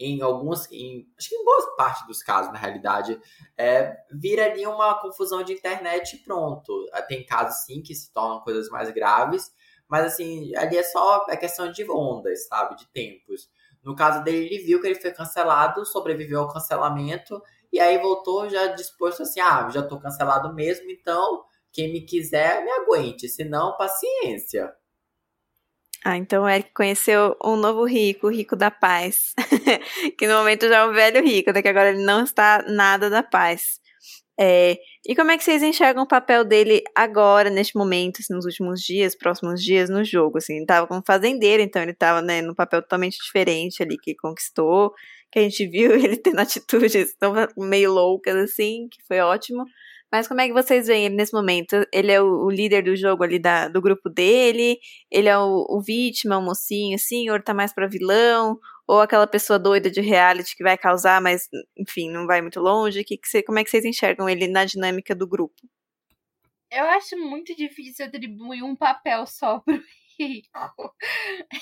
em 0.06 0.22
alguns, 0.22 0.70
em, 0.72 1.08
acho 1.18 1.30
que 1.30 1.36
em 1.36 1.46
boa 1.46 1.76
parte 1.76 2.06
dos 2.08 2.22
casos, 2.24 2.52
na 2.52 2.58
realidade, 2.58 3.20
é, 3.58 3.96
vira 4.12 4.46
ali 4.46 4.66
uma 4.66 5.00
confusão 5.02 5.44
de 5.44 5.54
internet 5.54 6.16
e 6.16 6.20
pronto. 6.24 6.86
Tem 7.08 7.26
casos, 7.26 7.66
sim, 7.66 7.82
que 7.82 7.94
se 7.96 8.12
tornam 8.14 8.42
coisas 8.42 8.70
mais 8.70 8.90
graves, 8.92 9.52
mas, 9.88 10.06
assim, 10.06 10.56
ali 10.56 10.78
é 10.78 10.84
só 10.84 11.26
a 11.30 11.38
questão 11.38 11.72
de 11.72 11.90
ondas, 11.90 12.48
sabe? 12.48 12.76
De 12.78 12.88
tempos. 12.92 13.50
No 13.84 13.96
caso 13.96 14.24
dele, 14.24 14.46
ele 14.46 14.64
viu 14.64 14.80
que 14.80 14.88
ele 14.88 15.00
foi 15.00 15.12
cancelado, 15.12 15.86
sobreviveu 15.86 16.42
ao 16.42 16.54
cancelamento, 16.54 17.42
e 17.74 17.80
aí 17.80 17.98
voltou 17.98 18.50
já 18.50 18.68
disposto 18.68 19.24
assim, 19.24 19.40
ah, 19.40 19.70
já 19.70 19.82
tô 19.82 20.00
cancelado 20.00 20.54
mesmo, 20.54 20.90
então 20.92 21.44
quem 21.72 21.92
me 21.92 22.02
quiser, 22.02 22.64
me 22.64 22.72
aguente, 22.72 23.28
senão, 23.30 23.76
paciência. 23.78 24.72
Ah, 26.04 26.18
então 26.18 26.44
o 26.44 26.50
Eric 26.50 26.72
conheceu 26.74 27.38
um 27.44 27.56
novo 27.56 27.86
rico, 27.86 28.28
o 28.28 28.32
rico 28.32 28.56
da 28.56 28.72
paz. 28.72 29.34
que 30.18 30.28
no 30.28 30.34
momento 30.36 30.68
já 30.68 30.80
é 30.80 30.86
um 30.86 30.94
velho 30.94 31.24
rico, 31.24 31.52
até 31.52 31.62
que 31.62 31.68
agora 31.68 31.90
ele 31.90 32.04
não 32.04 32.24
está 32.24 32.64
nada 32.68 33.10
da 33.10 33.22
paz. 33.22 33.80
É, 34.40 34.78
e 35.08 35.16
como 35.16 35.30
é 35.30 35.38
que 35.38 35.44
vocês 35.44 35.62
enxergam 35.62 36.04
o 36.04 36.08
papel 36.08 36.44
dele 36.44 36.82
agora, 36.96 37.52
neste 37.52 37.78
momento, 37.78 38.22
assim, 38.22 38.34
nos 38.34 38.46
últimos 38.46 38.82
dias, 38.82 39.16
próximos 39.16 39.62
dias 39.62 39.88
no 39.88 40.04
jogo? 40.04 40.40
Assim, 40.40 40.54
ele 40.54 40.64
estava 40.64 40.88
como 40.88 41.04
fazendeiro, 41.06 41.62
então 41.62 41.82
ele 41.82 41.92
estava 41.92 42.24
né, 42.24 42.42
num 42.42 42.56
papel 42.56 42.82
totalmente 42.82 43.18
diferente 43.24 43.84
ali, 43.84 43.98
que 43.98 44.16
conquistou, 44.16 44.94
que 45.32 45.38
a 45.38 45.44
gente 45.44 45.68
viu 45.70 45.94
ele 45.94 46.18
tendo 46.18 46.40
atitudes 46.40 47.16
tão 47.20 47.34
meio 47.58 47.92
loucas, 47.92 48.36
assim, 48.36 48.88
que 48.90 49.04
foi 49.08 49.20
ótimo. 49.20 49.64
Mas 50.12 50.28
como 50.28 50.42
é 50.42 50.48
que 50.48 50.54
vocês 50.54 50.88
veem 50.88 51.06
ele 51.06 51.16
nesse 51.16 51.34
momento? 51.34 51.88
Ele 51.94 52.12
é 52.12 52.22
o, 52.22 52.46
o 52.46 52.50
líder 52.50 52.84
do 52.84 52.96
jogo 52.96 53.24
ali 53.24 53.40
da, 53.40 53.68
do 53.70 53.82
grupo 53.82 54.10
dele? 54.10 54.78
Ele 55.10 55.30
é 55.30 55.38
o, 55.38 55.66
o 55.70 55.82
vítima, 55.82 56.38
o 56.38 56.42
mocinho, 56.42 56.96
assim? 56.96 57.30
Ou 57.30 57.42
tá 57.42 57.54
mais 57.54 57.74
pra 57.74 57.88
vilão? 57.88 58.60
Ou 58.88 59.00
aquela 59.00 59.26
pessoa 59.26 59.58
doida 59.58 59.90
de 59.90 60.02
reality 60.02 60.56
que 60.56 60.64
vai 60.64 60.78
causar, 60.78 61.22
mas, 61.22 61.48
enfim, 61.78 62.12
não 62.12 62.28
vai 62.28 62.42
muito 62.42 62.60
longe? 62.60 63.04
Que 63.06 63.18
que 63.18 63.28
cê, 63.28 63.42
como 63.42 63.60
é 63.60 63.64
que 63.64 63.70
vocês 63.70 63.86
enxergam 63.86 64.28
ele 64.28 64.48
na 64.48 64.66
dinâmica 64.66 65.16
do 65.16 65.28
grupo? 65.28 65.56
Eu 66.70 66.86
acho 66.86 67.18
muito 67.18 67.56
difícil 67.56 68.06
atribuir 68.06 68.64
um 68.64 68.76
papel 68.76 69.26
só 69.26 69.60
pro 69.64 69.82
Rico. 70.20 70.96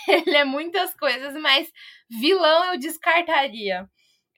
Ele 0.07 0.37
é 0.37 0.43
muitas 0.43 0.95
coisas, 0.95 1.33
mas 1.41 1.71
vilão 2.09 2.73
eu 2.73 2.79
descartaria. 2.79 3.87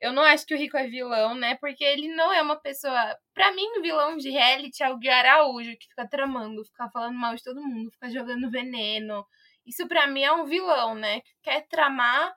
Eu 0.01 0.11
não 0.11 0.23
acho 0.23 0.47
que 0.47 0.55
o 0.55 0.57
Rico 0.57 0.75
é 0.75 0.87
vilão, 0.87 1.35
né? 1.35 1.55
Porque 1.61 1.83
ele 1.83 2.07
não 2.15 2.33
é 2.33 2.41
uma 2.41 2.55
pessoa. 2.55 3.15
Pra 3.35 3.51
mim, 3.51 3.67
o 3.77 3.81
vilão 3.83 4.17
de 4.17 4.31
reality 4.31 4.81
é 4.81 4.89
o 4.89 4.97
Gui 4.97 5.09
Araújo, 5.09 5.77
que 5.77 5.87
fica 5.87 6.09
tramando, 6.09 6.65
fica 6.65 6.89
falando 6.89 7.15
mal 7.15 7.35
de 7.35 7.43
todo 7.43 7.61
mundo, 7.61 7.91
fica 7.91 8.09
jogando 8.09 8.49
veneno. 8.49 9.23
Isso 9.63 9.87
pra 9.87 10.07
mim 10.07 10.23
é 10.23 10.31
um 10.33 10.45
vilão, 10.45 10.95
né? 10.95 11.21
Que 11.21 11.31
quer 11.43 11.67
tramar. 11.67 12.33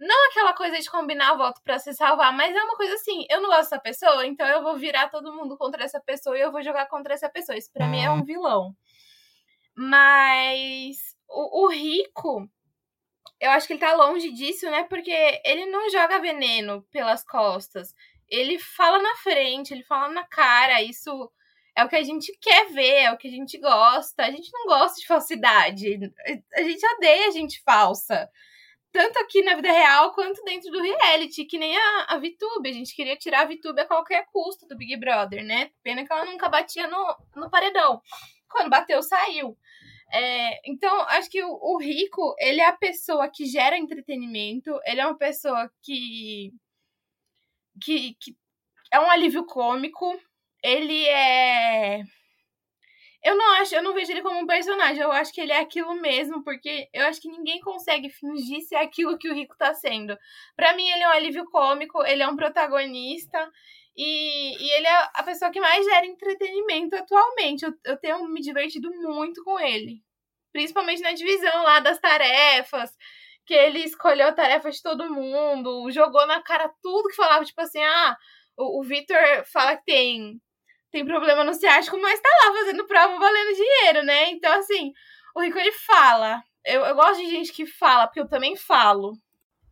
Não 0.00 0.30
aquela 0.30 0.54
coisa 0.54 0.78
de 0.80 0.90
combinar 0.90 1.34
voto 1.36 1.60
para 1.62 1.78
se 1.78 1.92
salvar, 1.92 2.32
mas 2.32 2.56
é 2.56 2.62
uma 2.62 2.76
coisa 2.76 2.94
assim, 2.94 3.26
eu 3.30 3.40
não 3.40 3.50
gosto 3.50 3.70
dessa 3.70 3.78
pessoa, 3.78 4.26
então 4.26 4.46
eu 4.48 4.62
vou 4.62 4.76
virar 4.76 5.08
todo 5.10 5.32
mundo 5.32 5.56
contra 5.56 5.84
essa 5.84 6.00
pessoa 6.00 6.36
e 6.36 6.40
eu 6.40 6.50
vou 6.50 6.62
jogar 6.62 6.86
contra 6.86 7.14
essa 7.14 7.28
pessoa. 7.28 7.56
Isso 7.56 7.70
pra 7.72 7.86
mim 7.86 8.02
é 8.02 8.10
um 8.10 8.24
vilão. 8.24 8.74
Mas 9.76 11.14
o, 11.28 11.66
o 11.66 11.68
Rico, 11.68 12.48
eu 13.42 13.50
acho 13.50 13.66
que 13.66 13.72
ele 13.72 13.80
tá 13.80 13.92
longe 13.92 14.30
disso, 14.30 14.70
né? 14.70 14.84
Porque 14.84 15.10
ele 15.44 15.66
não 15.66 15.90
joga 15.90 16.20
veneno 16.20 16.80
pelas 16.92 17.24
costas. 17.24 17.92
Ele 18.28 18.56
fala 18.56 19.02
na 19.02 19.16
frente, 19.16 19.74
ele 19.74 19.82
fala 19.82 20.08
na 20.10 20.24
cara. 20.24 20.80
Isso 20.80 21.28
é 21.74 21.84
o 21.84 21.88
que 21.88 21.96
a 21.96 22.04
gente 22.04 22.32
quer 22.40 22.70
ver, 22.70 23.02
é 23.02 23.12
o 23.12 23.16
que 23.16 23.26
a 23.26 23.30
gente 23.32 23.58
gosta. 23.58 24.22
A 24.22 24.30
gente 24.30 24.48
não 24.52 24.66
gosta 24.66 25.00
de 25.00 25.08
falsidade. 25.08 26.12
A 26.54 26.62
gente 26.62 26.86
odeia 26.86 27.32
gente 27.32 27.60
falsa. 27.64 28.30
Tanto 28.92 29.18
aqui 29.18 29.42
na 29.42 29.56
vida 29.56 29.72
real 29.72 30.12
quanto 30.14 30.44
dentro 30.44 30.70
do 30.70 30.80
reality, 30.80 31.44
que 31.44 31.58
nem 31.58 31.76
a, 31.76 32.06
a 32.10 32.18
VTube. 32.18 32.70
A 32.70 32.72
gente 32.72 32.94
queria 32.94 33.16
tirar 33.16 33.40
a 33.40 33.46
VTube 33.46 33.80
a 33.80 33.86
qualquer 33.86 34.24
custo 34.26 34.68
do 34.68 34.76
Big 34.76 34.96
Brother, 34.96 35.44
né? 35.44 35.72
Pena 35.82 36.06
que 36.06 36.12
ela 36.12 36.26
nunca 36.26 36.48
batia 36.48 36.86
no, 36.86 37.16
no 37.34 37.50
paredão. 37.50 38.00
Quando 38.48 38.70
bateu, 38.70 39.02
saiu. 39.02 39.58
É, 40.12 40.60
então, 40.70 41.00
acho 41.08 41.30
que 41.30 41.42
o, 41.42 41.50
o, 41.50 41.78
Rico, 41.78 42.34
ele 42.38 42.60
é 42.60 42.66
a 42.66 42.76
pessoa 42.76 43.30
que 43.30 43.46
gera 43.46 43.78
entretenimento, 43.78 44.78
ele 44.84 45.00
é 45.00 45.06
uma 45.06 45.16
pessoa 45.16 45.70
que, 45.82 46.52
que, 47.82 48.14
que 48.20 48.36
é 48.92 49.00
um 49.00 49.10
alívio 49.10 49.46
cômico, 49.46 50.20
ele 50.62 51.06
é. 51.06 52.02
Eu 53.24 53.36
não 53.36 53.52
acho, 53.54 53.74
eu 53.74 53.82
não 53.82 53.94
vejo 53.94 54.10
ele 54.10 54.22
como 54.22 54.40
um 54.40 54.46
personagem, 54.46 55.02
eu 55.02 55.12
acho 55.12 55.32
que 55.32 55.40
ele 55.40 55.52
é 55.52 55.60
aquilo 55.60 55.94
mesmo, 55.94 56.42
porque 56.42 56.88
eu 56.92 57.06
acho 57.06 57.20
que 57.20 57.28
ninguém 57.28 57.60
consegue 57.60 58.10
fingir 58.10 58.60
ser 58.62 58.76
aquilo 58.76 59.16
que 59.16 59.30
o 59.30 59.34
Rico 59.34 59.56
tá 59.56 59.72
sendo. 59.74 60.18
Para 60.56 60.74
mim, 60.76 60.88
ele 60.90 61.04
é 61.04 61.08
um 61.08 61.12
alívio 61.12 61.44
cômico, 61.46 62.02
ele 62.04 62.22
é 62.22 62.28
um 62.28 62.36
protagonista, 62.36 63.50
e, 63.96 64.56
e 64.58 64.70
ele 64.76 64.86
é 64.86 65.10
a 65.14 65.22
pessoa 65.22 65.50
que 65.50 65.60
mais 65.60 65.84
gera 65.84 66.06
entretenimento 66.06 66.96
atualmente. 66.96 67.64
Eu, 67.64 67.72
eu 67.84 67.96
tenho 67.98 68.26
me 68.28 68.40
divertido 68.40 68.90
muito 68.90 69.42
com 69.44 69.58
ele. 69.60 70.02
Principalmente 70.52 71.02
na 71.02 71.12
divisão 71.12 71.62
lá 71.62 71.80
das 71.80 71.98
tarefas. 71.98 72.90
Que 73.44 73.54
ele 73.54 73.80
escolheu 73.80 74.28
a 74.28 74.32
tarefa 74.32 74.70
de 74.70 74.80
todo 74.82 75.12
mundo, 75.12 75.90
jogou 75.90 76.26
na 76.26 76.40
cara 76.40 76.72
tudo 76.80 77.08
que 77.08 77.16
falava, 77.16 77.44
tipo 77.44 77.60
assim, 77.60 77.82
ah, 77.82 78.16
o, 78.56 78.80
o 78.80 78.82
Victor 78.84 79.18
fala 79.52 79.76
que 79.76 79.84
tem, 79.84 80.40
tem 80.92 81.04
problema 81.04 81.42
no 81.42 81.52
ciático, 81.52 81.98
mas 82.00 82.20
tá 82.20 82.28
lá 82.44 82.52
fazendo 82.52 82.86
prova 82.86 83.18
valendo 83.18 83.56
dinheiro, 83.56 84.04
né? 84.04 84.30
Então, 84.30 84.52
assim, 84.52 84.92
o 85.34 85.40
Rico 85.40 85.58
ele 85.58 85.72
fala. 85.72 86.42
Eu, 86.64 86.82
eu 86.84 86.94
gosto 86.94 87.20
de 87.20 87.30
gente 87.30 87.52
que 87.52 87.66
fala, 87.66 88.06
porque 88.06 88.20
eu 88.20 88.28
também 88.28 88.56
falo. 88.56 89.12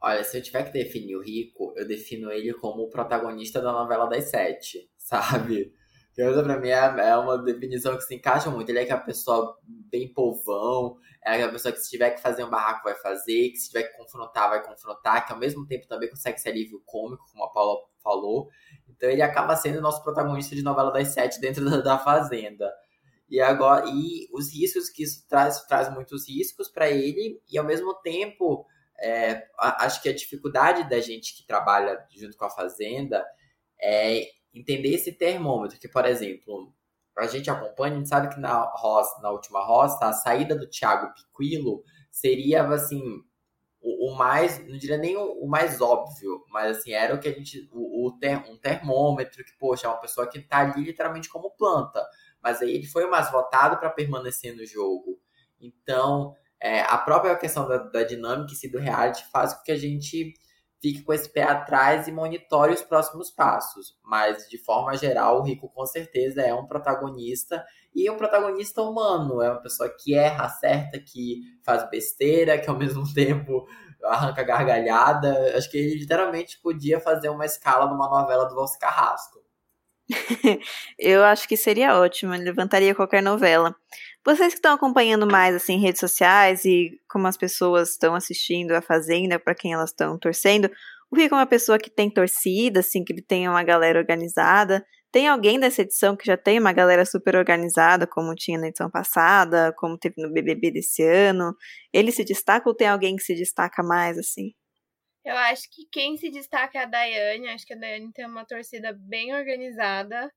Olha, 0.02 0.24
se 0.24 0.38
eu 0.38 0.42
tiver 0.42 0.64
que 0.64 0.72
definir 0.72 1.16
o 1.16 1.22
Rico, 1.22 1.74
eu 1.76 1.86
defino 1.86 2.30
ele 2.30 2.54
como 2.54 2.84
o 2.84 2.88
protagonista 2.90 3.60
da 3.60 3.72
novela 3.72 4.06
das 4.06 4.30
sete, 4.30 4.90
sabe? 4.96 5.72
Essa 6.18 6.42
pra 6.42 6.58
mim 6.58 6.68
é, 6.68 6.74
é, 6.74 7.16
uma 7.16 7.38
definição 7.38 7.96
que 7.96 8.02
se 8.02 8.14
encaixa 8.14 8.50
muito. 8.50 8.68
Ele 8.68 8.80
é 8.80 8.82
aquela 8.82 9.00
pessoa 9.00 9.56
bem 9.64 10.12
povão, 10.12 10.98
é 11.24 11.34
aquela 11.34 11.52
pessoa 11.52 11.72
que 11.72 11.78
se 11.78 11.88
tiver 11.88 12.10
que 12.10 12.20
fazer 12.20 12.44
um 12.44 12.50
barraco 12.50 12.84
vai 12.84 12.94
fazer, 12.96 13.50
que 13.50 13.56
se 13.56 13.68
tiver 13.68 13.84
que 13.84 13.96
confrontar 13.96 14.50
vai 14.50 14.62
confrontar, 14.62 15.26
que 15.26 15.32
ao 15.32 15.38
mesmo 15.38 15.66
tempo 15.66 15.86
também 15.86 16.10
consegue 16.10 16.38
ser 16.38 16.50
alívio 16.50 16.82
cômico, 16.84 17.24
como 17.32 17.44
a 17.44 17.52
Paula 17.52 17.78
falou. 18.02 18.48
Então 18.88 19.08
ele 19.08 19.22
acaba 19.22 19.56
sendo 19.56 19.78
o 19.78 19.82
nosso 19.82 20.02
protagonista 20.02 20.54
de 20.54 20.62
novela 20.62 20.90
das 20.90 21.08
sete 21.08 21.40
dentro 21.40 21.64
da, 21.64 21.80
da 21.80 21.98
Fazenda. 21.98 22.70
E 23.28 23.40
agora 23.40 23.86
e 23.86 24.28
os 24.32 24.52
riscos 24.52 24.90
que 24.90 25.04
isso 25.04 25.26
traz, 25.28 25.62
traz 25.66 25.90
muitos 25.94 26.28
riscos 26.28 26.68
para 26.68 26.90
ele 26.90 27.40
e 27.50 27.56
ao 27.56 27.64
mesmo 27.64 27.94
tempo 28.02 28.66
é, 29.02 29.46
acho 29.58 30.02
que 30.02 30.08
a 30.08 30.14
dificuldade 30.14 30.88
da 30.88 31.00
gente 31.00 31.36
que 31.36 31.46
trabalha 31.46 32.04
junto 32.14 32.36
com 32.36 32.44
a 32.44 32.50
fazenda 32.50 33.24
é 33.80 34.28
entender 34.52 34.94
esse 34.94 35.12
termômetro, 35.12 35.78
que, 35.78 35.88
por 35.88 36.04
exemplo, 36.04 36.72
a 37.16 37.26
gente 37.26 37.50
acompanha, 37.50 37.94
a 37.94 37.98
gente 37.98 38.08
sabe 38.08 38.34
que 38.34 38.40
na, 38.40 38.62
roça, 38.74 39.20
na 39.22 39.30
última 39.30 39.64
roça, 39.64 39.98
a 40.04 40.12
saída 40.12 40.54
do 40.54 40.68
Thiago 40.68 41.12
Piquilo 41.14 41.82
seria, 42.10 42.66
assim, 42.68 43.22
o, 43.80 44.10
o, 44.10 44.16
mais, 44.16 44.58
não 44.66 44.76
diria 44.76 44.98
nem 44.98 45.16
o, 45.16 45.44
o, 45.44 45.48
mais 45.48 45.80
óbvio, 45.80 46.44
mas, 46.50 46.78
assim, 46.78 46.92
era 46.92 47.14
o 47.14 47.20
que 47.20 47.28
a 47.28 47.32
gente, 47.32 47.68
o, 47.72 48.06
o 48.06 48.18
ter, 48.18 48.36
um 48.50 48.56
termômetro 48.56 49.44
que, 49.44 49.52
poxa, 49.58 49.86
é 49.86 49.90
uma 49.90 50.00
pessoa 50.00 50.26
que 50.28 50.40
tá 50.40 50.58
ali 50.58 50.84
literalmente 50.84 51.28
como 51.28 51.50
planta, 51.50 52.04
mas 52.42 52.60
aí 52.60 52.74
ele 52.74 52.86
foi 52.86 53.06
mais 53.08 53.30
votado 53.30 53.78
para 53.78 53.90
permanecer 53.90 54.54
no 54.56 54.64
jogo. 54.66 55.20
Então, 55.60 56.34
é, 56.62 56.82
a 56.82 56.98
própria 56.98 57.36
questão 57.36 57.66
da, 57.66 57.78
da 57.78 58.02
dinâmica 58.02 58.52
e 58.62 58.68
do 58.68 58.78
reality 58.78 59.24
faz 59.30 59.54
com 59.54 59.62
que 59.62 59.72
a 59.72 59.76
gente 59.76 60.34
fique 60.80 61.02
com 61.02 61.12
esse 61.12 61.30
pé 61.30 61.42
atrás 61.42 62.08
e 62.08 62.12
monitore 62.12 62.72
os 62.72 62.82
próximos 62.82 63.30
passos. 63.30 63.98
Mas, 64.02 64.48
de 64.48 64.58
forma 64.58 64.96
geral, 64.96 65.40
o 65.40 65.42
Rico 65.42 65.68
com 65.68 65.84
certeza 65.86 66.42
é 66.42 66.54
um 66.54 66.66
protagonista 66.66 67.64
e 67.94 68.10
um 68.10 68.16
protagonista 68.16 68.82
humano. 68.82 69.42
É 69.42 69.50
uma 69.50 69.60
pessoa 69.60 69.88
que 69.88 70.14
erra, 70.14 70.44
acerta, 70.44 70.98
que 70.98 71.42
faz 71.62 71.88
besteira, 71.90 72.58
que 72.58 72.70
ao 72.70 72.76
mesmo 72.76 73.04
tempo 73.12 73.66
arranca 74.04 74.42
gargalhada. 74.42 75.54
Acho 75.56 75.70
que 75.70 75.76
ele 75.76 76.00
literalmente 76.00 76.58
podia 76.62 76.98
fazer 76.98 77.28
uma 77.28 77.44
escala 77.44 77.86
numa 77.86 78.08
novela 78.08 78.46
do 78.46 78.54
Valci 78.54 78.78
Carrasco. 78.78 79.38
Eu 80.98 81.22
acho 81.24 81.46
que 81.46 81.56
seria 81.56 81.96
ótimo, 81.98 82.34
ele 82.34 82.44
levantaria 82.44 82.94
qualquer 82.94 83.22
novela. 83.22 83.74
Vocês 84.24 84.52
que 84.52 84.58
estão 84.58 84.74
acompanhando 84.74 85.26
mais 85.26 85.54
assim 85.54 85.78
redes 85.78 86.00
sociais 86.00 86.64
e 86.64 87.00
como 87.08 87.26
as 87.26 87.36
pessoas 87.36 87.90
estão 87.90 88.14
assistindo 88.14 88.72
a 88.72 88.82
Fazenda, 88.82 89.38
para 89.38 89.54
quem 89.54 89.72
elas 89.72 89.90
estão 89.90 90.18
torcendo, 90.18 90.70
o 91.10 91.16
Rico 91.16 91.34
é 91.34 91.38
uma 91.38 91.46
pessoa 91.46 91.78
que 91.78 91.90
tem 91.90 92.08
torcida, 92.08 92.80
assim, 92.80 93.02
que 93.02 93.12
ele 93.12 93.22
tem 93.22 93.48
uma 93.48 93.64
galera 93.64 93.98
organizada. 93.98 94.84
Tem 95.10 95.26
alguém 95.26 95.58
dessa 95.58 95.82
edição 95.82 96.16
que 96.16 96.24
já 96.24 96.36
tem 96.36 96.60
uma 96.60 96.72
galera 96.72 97.04
super 97.04 97.34
organizada, 97.34 98.06
como 98.06 98.32
tinha 98.34 98.58
na 98.60 98.68
edição 98.68 98.88
passada, 98.88 99.74
como 99.76 99.98
teve 99.98 100.14
no 100.18 100.32
BBB 100.32 100.70
desse 100.70 101.02
ano? 101.02 101.52
Ele 101.92 102.12
se 102.12 102.24
destaca 102.24 102.68
ou 102.68 102.76
tem 102.76 102.86
alguém 102.86 103.16
que 103.16 103.24
se 103.24 103.34
destaca 103.34 103.82
mais, 103.82 104.16
assim? 104.18 104.52
Eu 105.24 105.36
acho 105.36 105.64
que 105.72 105.82
quem 105.90 106.16
se 106.16 106.30
destaca 106.30 106.78
é 106.78 106.82
a 106.82 106.86
Daiane. 106.86 107.48
Acho 107.48 107.66
que 107.66 107.74
a 107.74 107.76
Daiane 107.76 108.12
tem 108.12 108.24
uma 108.24 108.44
torcida 108.46 108.96
bem 108.96 109.34
organizada. 109.34 110.30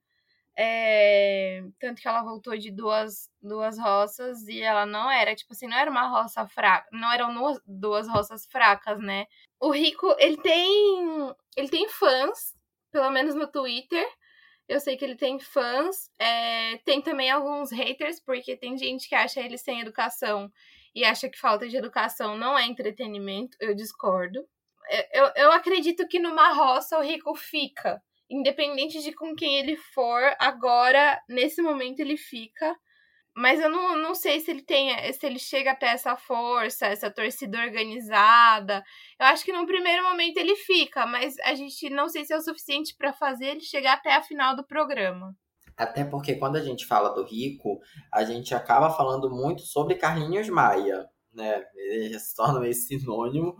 É, 0.55 1.63
tanto 1.79 2.01
que 2.01 2.07
ela 2.07 2.21
voltou 2.23 2.55
de 2.57 2.69
duas, 2.71 3.29
duas 3.41 3.77
roças 3.79 4.47
e 4.47 4.61
ela 4.61 4.85
não 4.85 5.09
era, 5.09 5.35
tipo 5.35 5.53
assim, 5.53 5.67
não 5.67 5.77
era 5.77 5.89
uma 5.89 6.07
roça 6.07 6.47
fraca, 6.47 6.87
não 6.91 7.11
eram 7.11 7.33
duas, 7.33 7.59
duas 7.65 8.07
roças 8.07 8.45
fracas, 8.45 8.99
né? 8.99 9.25
O 9.59 9.71
Rico, 9.71 10.15
ele 10.19 10.37
tem 10.37 11.33
ele 11.57 11.69
tem 11.69 11.89
fãs, 11.89 12.55
pelo 12.91 13.09
menos 13.09 13.35
no 13.35 13.47
Twitter. 13.47 14.05
Eu 14.67 14.79
sei 14.79 14.95
que 14.97 15.03
ele 15.03 15.15
tem 15.15 15.39
fãs. 15.39 16.09
É, 16.19 16.77
tem 16.85 17.01
também 17.01 17.29
alguns 17.31 17.71
haters, 17.71 18.19
porque 18.19 18.55
tem 18.55 18.77
gente 18.77 19.09
que 19.09 19.15
acha 19.15 19.41
ele 19.41 19.57
sem 19.57 19.81
educação 19.81 20.51
e 20.95 21.03
acha 21.03 21.29
que 21.29 21.39
falta 21.39 21.67
de 21.67 21.75
educação 21.77 22.37
não 22.37 22.57
é 22.57 22.65
entretenimento. 22.65 23.57
Eu 23.59 23.73
discordo. 23.75 24.47
É, 24.87 25.19
eu, 25.19 25.31
eu 25.35 25.51
acredito 25.51 26.07
que 26.07 26.19
numa 26.19 26.53
roça 26.53 26.97
o 26.97 27.01
Rico 27.01 27.33
fica 27.35 28.01
independente 28.29 29.01
de 29.01 29.13
com 29.13 29.35
quem 29.35 29.57
ele 29.57 29.75
for, 29.93 30.35
agora, 30.39 31.19
nesse 31.29 31.61
momento, 31.61 31.99
ele 31.99 32.17
fica. 32.17 32.75
Mas 33.35 33.59
eu 33.59 33.69
não, 33.69 33.97
não 33.97 34.13
sei 34.13 34.39
se 34.39 34.51
ele 34.51 34.61
tem, 34.61 34.91
se 35.11 35.25
ele 35.25 35.39
chega 35.39 35.71
até 35.71 35.87
essa 35.87 36.15
força, 36.15 36.85
essa 36.85 37.09
torcida 37.09 37.59
organizada. 37.59 38.83
Eu 39.19 39.25
acho 39.25 39.43
que 39.43 39.51
no 39.51 39.65
primeiro 39.65 40.03
momento 40.03 40.37
ele 40.37 40.55
fica, 40.55 41.07
mas 41.07 41.35
a 41.39 41.55
gente 41.55 41.89
não 41.89 42.07
sei 42.07 42.25
se 42.25 42.33
é 42.33 42.37
o 42.37 42.41
suficiente 42.41 42.95
para 42.95 43.11
fazer 43.11 43.47
ele 43.47 43.61
chegar 43.61 43.93
até 43.93 44.13
a 44.13 44.21
final 44.21 44.55
do 44.55 44.65
programa. 44.65 45.35
Até 45.75 46.05
porque 46.05 46.35
quando 46.35 46.57
a 46.57 46.61
gente 46.61 46.85
fala 46.85 47.09
do 47.09 47.23
Rico, 47.23 47.79
a 48.13 48.23
gente 48.23 48.53
acaba 48.53 48.91
falando 48.91 49.31
muito 49.31 49.63
sobre 49.63 49.95
Carlinhos 49.95 50.47
Maia, 50.49 51.07
né? 51.33 51.63
Ele 51.75 52.19
se 52.19 52.35
torna 52.35 52.59
meio 52.59 52.75
sinônimo 52.75 53.55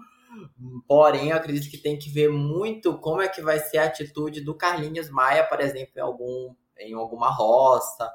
Porém, 0.88 1.30
eu 1.30 1.38
acredito 1.38 1.70
que 1.70 1.78
tem 1.78 1.98
que 1.98 2.10
ver 2.10 2.30
muito 2.30 2.98
como 3.00 3.22
é 3.22 3.28
que 3.28 3.42
vai 3.42 3.60
ser 3.60 3.78
a 3.78 3.86
atitude 3.86 4.42
do 4.42 4.56
Carlinhos 4.56 5.10
Maia, 5.10 5.44
por 5.44 5.60
exemplo, 5.60 5.94
em 5.98 6.02
algum 6.02 6.56
em 6.80 6.94
alguma 6.94 7.30
roça. 7.30 8.12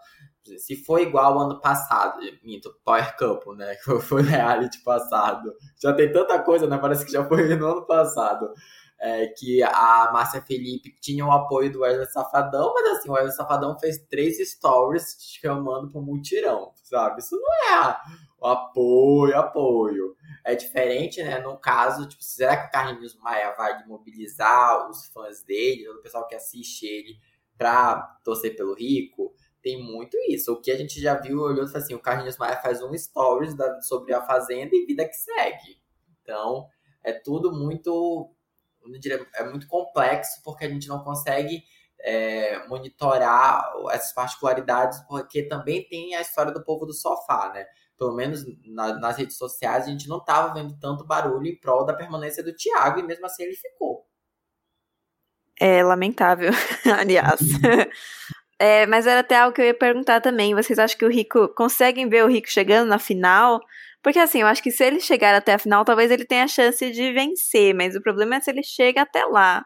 Se 0.56 0.76
for 0.84 1.00
igual 1.00 1.34
ao 1.34 1.40
ano 1.40 1.60
passado, 1.60 2.20
minto, 2.42 2.75
Power 2.84 3.16
Couple, 3.16 3.56
né? 3.56 3.76
Que 3.76 3.98
foi 4.00 4.22
reality 4.22 4.82
passado. 4.82 5.52
Já 5.80 5.92
tem 5.92 6.10
tanta 6.10 6.42
coisa, 6.42 6.66
né? 6.66 6.78
Parece 6.78 7.04
que 7.04 7.12
já 7.12 7.25
foi 7.26 7.54
no 7.54 7.66
ano 7.66 7.87
passado. 7.87 8.52
É, 9.00 9.28
que 9.28 9.62
a 9.62 10.10
Márcia 10.12 10.42
Felipe 10.42 10.92
tinha 11.00 11.25
o 11.25 11.30
apoio 11.30 11.70
do 11.70 11.82
Wesley 11.82 12.10
Safadão, 12.10 12.75
mas 12.75 12.98
assim, 12.98 13.08
o 13.08 13.12
Wesley 13.12 13.32
Safadão 13.32 13.78
fez 13.78 13.96
três 14.10 14.38
stories 14.50 15.16
chamando 15.40 15.88
pro 15.88 16.02
mutirão, 16.02 16.72
sabe? 16.82 17.20
Isso 17.20 17.37
não 17.37 17.78
é 17.78 17.96
o 18.40 18.47
apoio, 18.47 19.37
apoio. 19.37 20.16
É 20.45 20.54
diferente, 20.54 21.23
né? 21.23 21.38
No 21.38 21.59
caso, 21.59 22.09
tipo, 22.09 22.23
será 22.23 22.57
que 22.57 22.68
o 22.68 22.71
Carlinhos 22.71 23.14
Maia 23.16 23.54
vai 23.57 23.85
mobilizar 23.87 24.88
os 24.88 25.07
fãs 25.07 25.42
dele, 25.42 25.88
o 25.88 26.00
pessoal 26.00 26.26
que 26.26 26.35
assiste 26.35 26.87
ele, 26.87 27.18
pra 27.57 28.18
torcer 28.25 28.57
pelo 28.57 28.75
Rico? 28.75 29.35
Tem 29.61 29.83
muito 29.83 30.16
isso. 30.28 30.52
O 30.52 30.61
que 30.61 30.71
a 30.71 30.76
gente 30.76 31.00
já 31.00 31.14
viu, 31.14 31.40
falou 31.40 31.64
assim, 31.64 31.95
o 31.95 32.00
Carlinhos 32.00 32.38
Maia 32.38 32.57
faz 32.57 32.83
um 32.83 32.97
stories 32.97 33.54
da, 33.54 33.80
sobre 33.83 34.14
a 34.14 34.23
Fazenda 34.23 34.71
e 34.75 34.87
vida 34.87 35.07
que 35.07 35.16
segue. 35.16 35.80
Então, 36.23 36.68
é 37.02 37.12
tudo 37.12 37.52
muito 37.52 38.33
é 39.35 39.45
muito 39.45 39.66
complexo 39.66 40.40
porque 40.42 40.64
a 40.64 40.68
gente 40.68 40.88
não 40.88 41.04
consegue 41.04 41.62
é, 42.00 42.66
monitorar 42.68 43.71
essas 43.90 44.12
particularidades, 44.12 45.00
porque 45.07 45.42
também 45.42 45.87
tem 45.88 46.14
a 46.14 46.21
história 46.21 46.52
do 46.52 46.64
povo 46.64 46.87
do 46.87 46.92
sofá, 46.92 47.52
né? 47.52 47.66
Pelo 47.98 48.14
menos 48.14 48.44
na, 48.66 48.98
nas 48.98 49.16
redes 49.16 49.36
sociais, 49.36 49.84
a 49.84 49.90
gente 49.90 50.08
não 50.08 50.18
estava 50.18 50.54
vendo 50.54 50.78
tanto 50.78 51.04
barulho 51.06 51.46
em 51.46 51.58
prol 51.58 51.84
da 51.84 51.94
permanência 51.94 52.42
do 52.42 52.54
Thiago, 52.54 53.00
e 53.00 53.02
mesmo 53.02 53.26
assim 53.26 53.42
ele 53.42 53.54
ficou. 53.54 54.06
É 55.60 55.82
lamentável, 55.82 56.50
aliás. 56.98 57.40
É, 58.60 58.86
mas 58.86 59.06
era 59.06 59.20
até 59.20 59.36
algo 59.36 59.54
que 59.54 59.62
eu 59.62 59.66
ia 59.66 59.74
perguntar 59.74 60.20
também. 60.20 60.54
Vocês 60.54 60.78
acham 60.78 60.98
que 60.98 61.04
o 61.04 61.10
Rico. 61.10 61.48
Conseguem 61.54 62.08
ver 62.08 62.24
o 62.24 62.28
Rico 62.28 62.50
chegando 62.50 62.88
na 62.88 62.98
final? 62.98 63.60
Porque 64.02 64.18
assim, 64.18 64.40
eu 64.40 64.46
acho 64.48 64.62
que 64.62 64.70
se 64.70 64.84
ele 64.84 65.00
chegar 65.00 65.34
até 65.34 65.54
a 65.54 65.58
final, 65.58 65.84
talvez 65.84 66.10
ele 66.10 66.24
tenha 66.24 66.44
a 66.44 66.48
chance 66.48 66.90
de 66.90 67.12
vencer, 67.12 67.74
mas 67.74 67.94
o 67.94 68.02
problema 68.02 68.36
é 68.36 68.40
se 68.40 68.50
ele 68.50 68.62
chega 68.62 69.02
até 69.02 69.24
lá. 69.24 69.64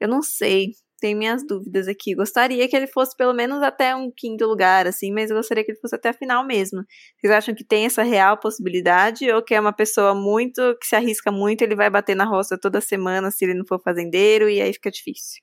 Eu 0.00 0.08
não 0.08 0.22
sei. 0.22 0.72
Tenho 1.04 1.18
minhas 1.18 1.46
dúvidas 1.46 1.86
aqui. 1.86 2.14
Gostaria 2.14 2.66
que 2.66 2.74
ele 2.74 2.86
fosse 2.86 3.14
pelo 3.14 3.34
menos 3.34 3.62
até 3.62 3.94
um 3.94 4.10
quinto 4.10 4.46
lugar, 4.46 4.86
assim, 4.86 5.12
mas 5.12 5.28
eu 5.28 5.36
gostaria 5.36 5.62
que 5.62 5.72
ele 5.72 5.78
fosse 5.78 5.94
até 5.94 6.08
a 6.08 6.14
final 6.14 6.42
mesmo. 6.46 6.82
Vocês 7.20 7.30
acham 7.30 7.54
que 7.54 7.62
tem 7.62 7.84
essa 7.84 8.02
real 8.02 8.38
possibilidade? 8.38 9.30
Ou 9.30 9.42
que 9.42 9.54
é 9.54 9.60
uma 9.60 9.70
pessoa 9.70 10.14
muito. 10.14 10.74
que 10.78 10.86
se 10.86 10.96
arrisca 10.96 11.30
muito, 11.30 11.60
ele 11.60 11.76
vai 11.76 11.90
bater 11.90 12.16
na 12.16 12.24
roça 12.24 12.58
toda 12.58 12.80
semana 12.80 13.30
se 13.30 13.44
ele 13.44 13.52
não 13.52 13.66
for 13.66 13.78
fazendeiro, 13.82 14.48
e 14.48 14.62
aí 14.62 14.72
fica 14.72 14.90
difícil? 14.90 15.42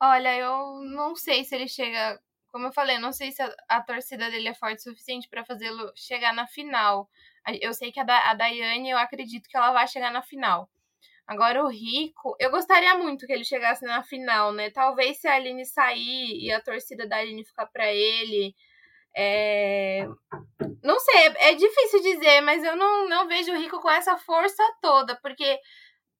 Olha, 0.00 0.34
eu 0.34 0.80
não 0.94 1.14
sei 1.14 1.44
se 1.44 1.54
ele 1.54 1.68
chega 1.68 2.18
como 2.50 2.66
eu 2.66 2.72
falei, 2.72 2.96
eu 2.96 3.00
não 3.00 3.12
sei 3.12 3.30
se 3.32 3.42
a, 3.42 3.54
a 3.68 3.82
torcida 3.82 4.30
dele 4.30 4.48
é 4.48 4.54
forte 4.54 4.78
o 4.78 4.82
suficiente 4.84 5.28
para 5.28 5.44
fazê-lo 5.44 5.92
chegar 5.94 6.32
na 6.32 6.46
final. 6.46 7.10
Eu 7.60 7.74
sei 7.74 7.92
que 7.92 8.00
a, 8.00 8.04
da, 8.04 8.30
a 8.30 8.34
Daiane, 8.34 8.88
eu 8.88 8.96
acredito 8.96 9.48
que 9.50 9.56
ela 9.56 9.70
vai 9.70 9.86
chegar 9.86 10.10
na 10.10 10.22
final. 10.22 10.70
Agora, 11.30 11.62
o 11.62 11.68
Rico, 11.68 12.34
eu 12.40 12.50
gostaria 12.50 12.92
muito 12.96 13.24
que 13.24 13.32
ele 13.32 13.44
chegasse 13.44 13.84
na 13.86 14.02
final, 14.02 14.50
né? 14.50 14.68
Talvez 14.68 15.20
se 15.20 15.28
a 15.28 15.36
Aline 15.36 15.64
sair 15.64 16.44
e 16.44 16.50
a 16.50 16.60
torcida 16.60 17.06
da 17.06 17.18
Aline 17.18 17.44
ficar 17.44 17.66
para 17.66 17.86
ele. 17.86 18.52
É... 19.16 20.08
Não 20.82 20.98
sei, 20.98 21.28
é, 21.28 21.50
é 21.50 21.54
difícil 21.54 22.02
dizer, 22.02 22.40
mas 22.40 22.64
eu 22.64 22.74
não, 22.74 23.08
não 23.08 23.28
vejo 23.28 23.52
o 23.52 23.56
Rico 23.56 23.80
com 23.80 23.88
essa 23.88 24.18
força 24.18 24.60
toda, 24.82 25.14
porque 25.22 25.56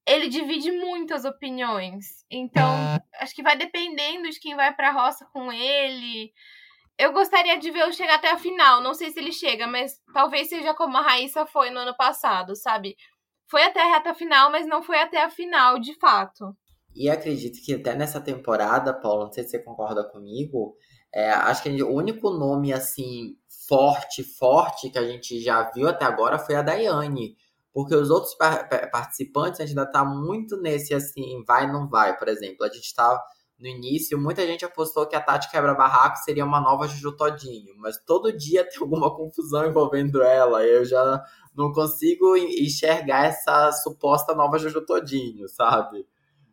ele 0.06 0.28
divide 0.28 0.70
muitas 0.70 1.24
opiniões. 1.24 2.24
Então, 2.30 2.72
acho 3.18 3.34
que 3.34 3.42
vai 3.42 3.56
dependendo 3.56 4.30
de 4.30 4.38
quem 4.38 4.54
vai 4.54 4.72
pra 4.72 4.92
roça 4.92 5.28
com 5.32 5.52
ele. 5.52 6.32
Eu 6.96 7.12
gostaria 7.12 7.58
de 7.58 7.68
vê-lo 7.72 7.92
chegar 7.92 8.14
até 8.14 8.30
a 8.30 8.38
final. 8.38 8.80
Não 8.80 8.94
sei 8.94 9.10
se 9.10 9.18
ele 9.18 9.32
chega, 9.32 9.66
mas 9.66 10.00
talvez 10.14 10.48
seja 10.48 10.72
como 10.72 10.96
a 10.96 11.02
Raíssa 11.02 11.46
foi 11.46 11.70
no 11.70 11.80
ano 11.80 11.96
passado, 11.96 12.54
sabe? 12.54 12.94
Foi 13.50 13.62
até 13.64 13.82
a 13.82 13.94
reta 13.94 14.14
final, 14.14 14.50
mas 14.50 14.66
não 14.66 14.82
foi 14.82 14.98
até 15.00 15.22
a 15.22 15.30
final, 15.30 15.78
de 15.78 15.94
fato. 15.98 16.56
E 16.94 17.10
acredito 17.10 17.60
que 17.64 17.74
até 17.74 17.94
nessa 17.94 18.20
temporada, 18.20 18.94
Paulo, 18.94 19.24
não 19.24 19.32
sei 19.32 19.44
se 19.44 19.50
você 19.50 19.58
concorda 19.58 20.04
comigo, 20.04 20.76
é, 21.12 21.30
acho 21.30 21.62
que 21.62 21.82
o 21.82 21.92
único 21.92 22.30
nome, 22.30 22.72
assim, 22.72 23.36
forte, 23.68 24.22
forte 24.22 24.90
que 24.90 24.98
a 24.98 25.06
gente 25.06 25.40
já 25.40 25.70
viu 25.70 25.88
até 25.88 26.04
agora 26.04 26.38
foi 26.38 26.54
a 26.54 26.62
Daiane 26.62 27.36
porque 27.72 27.94
os 27.94 28.10
outros 28.10 28.34
participantes 28.34 29.60
ainda 29.60 29.86
tá 29.86 30.04
muito 30.04 30.56
nesse 30.60 30.92
assim, 30.92 31.42
vai 31.46 31.70
não 31.70 31.88
vai, 31.88 32.16
por 32.18 32.28
exemplo. 32.28 32.64
A 32.64 32.68
gente 32.68 32.94
tá 32.94 33.22
no 33.60 33.66
início, 33.66 34.18
muita 34.18 34.46
gente 34.46 34.64
apostou 34.64 35.06
que 35.06 35.14
a 35.14 35.20
Tati 35.20 35.50
Quebra-Barraco 35.50 36.16
seria 36.18 36.44
uma 36.44 36.60
nova 36.60 36.88
Juju 36.88 37.14
Todinho, 37.14 37.74
mas 37.76 38.02
todo 38.04 38.36
dia 38.36 38.64
tem 38.68 38.80
alguma 38.80 39.14
confusão 39.14 39.66
envolvendo 39.66 40.22
ela. 40.22 40.64
Eu 40.64 40.84
já 40.84 41.22
não 41.54 41.70
consigo 41.70 42.36
enxergar 42.36 43.26
essa 43.26 43.70
suposta 43.72 44.34
nova 44.34 44.58
Juju 44.58 44.84
Todinho, 44.86 45.46
sabe? 45.48 46.06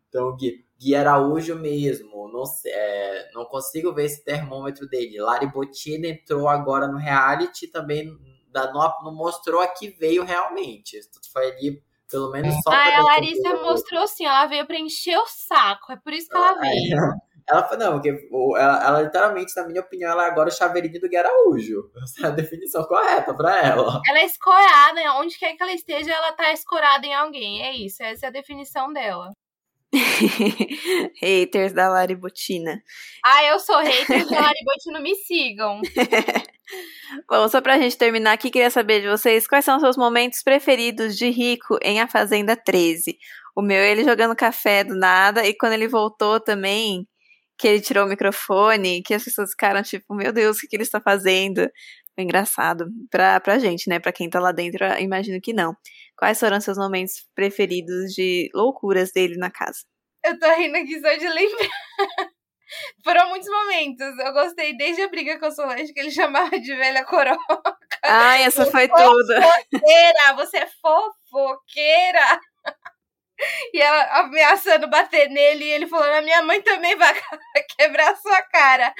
Então, 0.10 0.36
Gui, 0.36 0.65
Gui 0.78 0.96
Araújo 0.96 1.56
mesmo, 1.56 2.30
não, 2.32 2.43
é, 2.65 3.32
não 3.34 3.46
consigo 3.46 3.93
ver 3.93 4.06
esse 4.06 4.24
termômetro 4.24 4.88
dele. 4.88 5.22
Lari 5.22 5.48
Botina 5.48 6.08
entrou 6.08 6.50
agora 6.50 6.88
no 6.88 6.98
reality, 6.98 7.67
também 7.67 8.06
não, 8.54 8.93
não 9.04 9.15
mostrou 9.15 9.62
a 9.62 9.67
que 9.67 9.89
veio 9.91 10.24
realmente. 10.24 11.00
Foi 11.32 11.52
ali, 11.52 11.82
pelo 12.10 12.32
menos 12.32 12.54
só. 12.63 12.72
Ah, 12.72 12.98
a 12.98 13.04
Larissa 13.04 13.56
mostrou 13.56 14.08
sim, 14.08 14.26
ela 14.26 14.46
veio 14.46 14.65
pra 14.65 14.80
encher 14.80 15.17
o 15.17 15.26
saco. 15.28 15.91
É 15.91 15.98
por 15.98 16.13
isso 16.13 16.30
que 16.30 16.38
ela 16.38 16.54
veio. 16.60 16.98
Ela 17.50 17.63
foi, 17.63 17.78
não, 17.78 17.93
porque 17.93 18.10
ela, 18.58 18.84
ela, 18.86 19.02
literalmente, 19.04 19.56
na 19.56 19.65
minha 19.65 19.80
opinião, 19.80 20.12
ela 20.12 20.26
é 20.26 20.28
agora 20.28 20.50
o 20.50 20.52
chaveirinho 20.52 21.00
do 21.00 21.08
Guaraújo. 21.08 21.89
Essa 22.04 22.28
é 22.28 22.30
a 22.30 22.36
definição 22.36 22.84
correta 22.84 23.34
pra 23.34 23.65
ela. 23.65 24.02
Ela 24.06 24.20
é 24.20 24.26
escorada, 24.26 25.13
onde 25.13 25.39
quer 25.39 25.56
que 25.56 25.63
ela 25.63 25.72
esteja, 25.72 26.12
ela 26.12 26.34
tá 26.34 26.52
escorada 26.52 27.06
em 27.06 27.13
alguém. 27.13 27.63
É 27.63 27.74
isso, 27.74 28.04
essa 28.04 28.26
é 28.26 28.28
a 28.28 28.34
definição 28.34 28.91
dela. 28.91 29.32
Haters 31.21 31.73
da 31.73 31.89
Laribotina. 31.89 32.81
Ah, 33.23 33.45
eu 33.45 33.60
sou 33.60 33.77
hater 33.77 34.27
da 34.27 34.41
Laribotina, 34.41 34.99
me 34.99 35.15
sigam. 35.15 35.81
Bom, 37.29 37.47
só 37.47 37.62
pra 37.62 37.79
gente 37.79 37.97
terminar 37.97 38.33
aqui, 38.33 38.49
queria 38.49 38.69
saber 38.69 39.01
de 39.01 39.07
vocês 39.07 39.47
quais 39.47 39.65
são 39.65 39.77
os 39.77 39.81
seus 39.81 39.97
momentos 39.97 40.43
preferidos 40.43 41.17
de 41.17 41.29
Rico 41.29 41.77
em 41.81 42.01
A 42.01 42.07
Fazenda 42.07 42.55
13. 42.55 43.17
O 43.55 43.62
meu 43.62 43.77
é 43.77 43.91
ele 43.91 44.03
jogando 44.03 44.36
café 44.36 44.83
do 44.83 44.95
nada, 44.95 45.45
e 45.45 45.53
quando 45.53 45.73
ele 45.73 45.88
voltou 45.88 46.39
também, 46.39 47.07
que 47.57 47.67
ele 47.67 47.81
tirou 47.81 48.05
o 48.05 48.10
microfone, 48.10 49.01
que 49.01 49.13
as 49.13 49.23
pessoas 49.23 49.51
ficaram 49.51 49.81
tipo, 49.81 50.13
meu 50.13 50.31
Deus, 50.31 50.57
o 50.57 50.60
que, 50.62 50.67
que 50.67 50.75
ele 50.75 50.83
está 50.83 51.01
fazendo? 51.01 51.67
Engraçado. 52.17 52.88
Pra, 53.12 53.39
pra 53.39 53.60
gente, 53.60 53.89
né? 53.89 53.99
Pra 53.99 54.12
quem 54.12 54.30
tá 54.30 54.39
lá 54.39 54.51
dentro, 54.51 54.86
imagino 54.99 55.39
que 55.41 55.53
não. 55.53 55.75
Quais 56.17 56.39
foram 56.39 56.60
seus 56.60 56.77
momentos 56.77 57.27
preferidos 57.36 58.13
de 58.13 58.49
loucuras 58.53 59.12
dele 59.12 59.38
na 59.38 59.51
casa? 59.51 59.80
Eu 60.25 60.38
tô 60.39 60.51
rindo 60.56 60.77
aqui 60.77 60.99
só 60.99 61.13
de 61.13 61.27
lembrar. 61.27 61.69
Foram 63.03 63.30
muitos 63.30 63.47
momentos. 63.47 64.19
Eu 64.19 64.34
gostei 64.34 64.75
desde 64.75 65.01
a 65.01 65.08
briga 65.08 65.39
com 65.39 65.45
a 65.45 65.51
Solange, 65.51 65.93
que 65.93 65.99
ele 65.99 66.12
chamava 66.12 66.60
de 66.60 66.75
velha 66.75 67.06
coroca. 67.06 67.77
Ai, 68.03 68.43
essa 68.43 68.65
foi 68.65 68.88
tudo. 68.88 69.34
Fofoqueira, 69.41 70.34
você 70.36 70.58
é 70.58 70.67
fofoqueira. 70.82 72.39
E 73.73 73.82
ela 73.82 74.21
ameaçando 74.21 74.89
bater 74.89 75.30
nele, 75.30 75.65
e 75.65 75.69
ele 75.69 75.88
falando: 75.88 76.13
A 76.13 76.21
minha 76.21 76.41
mãe 76.43 76.62
também 76.62 76.95
vai 76.95 77.13
quebrar 77.78 78.12
a 78.12 78.15
sua 78.15 78.41
cara. 78.43 78.93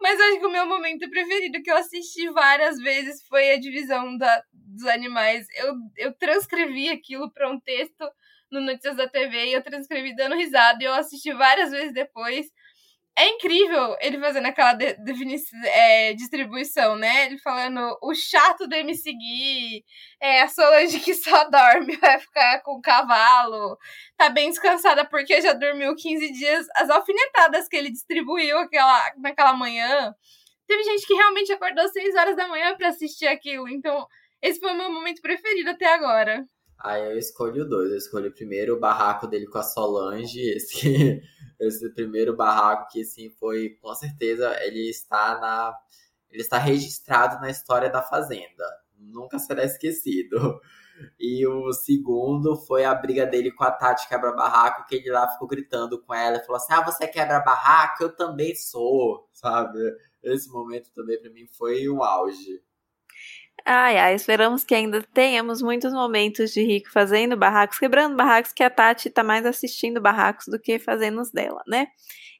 Mas 0.00 0.20
acho 0.20 0.40
que 0.40 0.46
o 0.46 0.52
meu 0.52 0.66
momento 0.66 1.08
preferido 1.10 1.62
que 1.62 1.70
eu 1.70 1.76
assisti 1.76 2.28
várias 2.30 2.78
vezes 2.78 3.26
foi 3.26 3.52
a 3.52 3.60
divisão 3.60 4.16
da, 4.16 4.42
dos 4.52 4.86
animais. 4.86 5.46
Eu, 5.56 5.74
eu 5.96 6.12
transcrevi 6.14 6.88
aquilo 6.90 7.30
para 7.32 7.50
um 7.50 7.58
texto 7.60 8.08
no 8.50 8.60
Notícias 8.60 8.96
da 8.96 9.08
TV 9.08 9.46
e 9.46 9.52
eu 9.52 9.62
transcrevi 9.62 10.14
dando 10.14 10.34
risada 10.34 10.82
e 10.82 10.86
eu 10.86 10.94
assisti 10.94 11.32
várias 11.32 11.70
vezes 11.70 11.92
depois 11.92 12.46
é 13.16 13.28
incrível 13.28 13.96
ele 14.00 14.18
fazendo 14.18 14.46
aquela 14.46 14.72
de, 14.74 14.96
é, 15.66 16.14
distribuição, 16.14 16.96
né? 16.96 17.26
Ele 17.26 17.38
falando 17.38 17.98
o 18.02 18.14
chato 18.14 18.66
de 18.66 18.82
me 18.82 18.94
seguir, 18.94 19.84
é, 20.20 20.42
a 20.42 20.48
Solange 20.48 21.00
que 21.00 21.14
só 21.14 21.48
dorme 21.50 21.96
vai 21.96 22.18
ficar 22.18 22.62
com 22.62 22.72
o 22.72 22.80
cavalo, 22.80 23.76
tá 24.16 24.30
bem 24.30 24.48
descansada 24.48 25.04
porque 25.04 25.40
já 25.40 25.52
dormiu 25.52 25.94
15 25.94 26.32
dias. 26.32 26.66
As 26.76 26.88
alfinetadas 26.88 27.68
que 27.68 27.76
ele 27.76 27.90
distribuiu 27.90 28.58
aquela, 28.58 29.12
naquela 29.18 29.52
manhã. 29.52 30.14
Teve 30.66 30.84
gente 30.84 31.06
que 31.06 31.14
realmente 31.14 31.52
acordou 31.52 31.88
6 31.88 32.14
horas 32.14 32.36
da 32.36 32.46
manhã 32.46 32.76
para 32.76 32.88
assistir 32.88 33.26
aquilo. 33.26 33.68
Então, 33.68 34.06
esse 34.40 34.60
foi 34.60 34.70
o 34.70 34.76
meu 34.76 34.90
momento 34.90 35.20
preferido 35.20 35.70
até 35.70 35.92
agora. 35.92 36.46
Ah, 36.78 36.98
eu 36.98 37.18
escolho 37.18 37.68
dois. 37.68 37.90
Eu 37.90 37.98
escolho 37.98 38.32
primeiro 38.32 38.76
o 38.76 38.80
barraco 38.80 39.26
dele 39.26 39.46
com 39.46 39.58
a 39.58 39.62
Solange, 39.62 40.40
esse 40.40 41.20
esse 41.60 41.88
primeiro 41.94 42.36
barraco 42.36 42.88
que 42.90 43.02
assim 43.02 43.30
foi 43.38 43.70
com 43.82 43.94
certeza 43.94 44.56
ele 44.62 44.88
está 44.88 45.38
na 45.40 45.78
ele 46.30 46.42
está 46.42 46.58
registrado 46.58 47.40
na 47.40 47.50
história 47.50 47.90
da 47.90 48.02
fazenda 48.02 48.64
nunca 48.96 49.38
será 49.38 49.64
esquecido 49.64 50.60
E 51.18 51.46
o 51.46 51.72
segundo 51.72 52.56
foi 52.56 52.84
a 52.84 52.94
briga 52.94 53.26
dele 53.26 53.50
com 53.52 53.64
a 53.64 53.70
Tati 53.70 54.08
quebra-barraco, 54.08 54.86
que 54.86 54.96
ele 54.96 55.10
lá 55.10 55.28
ficou 55.28 55.48
gritando 55.48 56.00
com 56.02 56.14
ela 56.14 56.40
falou 56.40 56.56
assim: 56.56 56.72
Ah, 56.72 56.84
você 56.84 57.06
quebra-barraco? 57.06 58.02
Eu 58.02 58.14
também 58.14 58.54
sou, 58.54 59.28
sabe? 59.32 59.78
Esse 60.22 60.50
momento 60.50 60.90
também 60.94 61.20
para 61.20 61.30
mim 61.30 61.46
foi 61.46 61.88
um 61.88 62.02
auge. 62.02 62.62
Ai, 63.64 63.98
ai, 63.98 64.14
esperamos 64.14 64.64
que 64.64 64.74
ainda 64.74 65.02
tenhamos 65.12 65.60
muitos 65.62 65.92
momentos 65.92 66.52
de 66.52 66.62
Rico 66.62 66.90
fazendo 66.92 67.36
barracos, 67.36 67.78
quebrando 67.78 68.16
barracos, 68.16 68.52
que 68.52 68.62
a 68.62 68.70
Tati 68.70 69.10
tá 69.10 69.22
mais 69.22 69.44
assistindo 69.46 70.00
barracos 70.00 70.46
do 70.46 70.58
que 70.58 70.78
fazendo 70.78 71.20
os 71.20 71.30
dela, 71.30 71.62
né? 71.66 71.88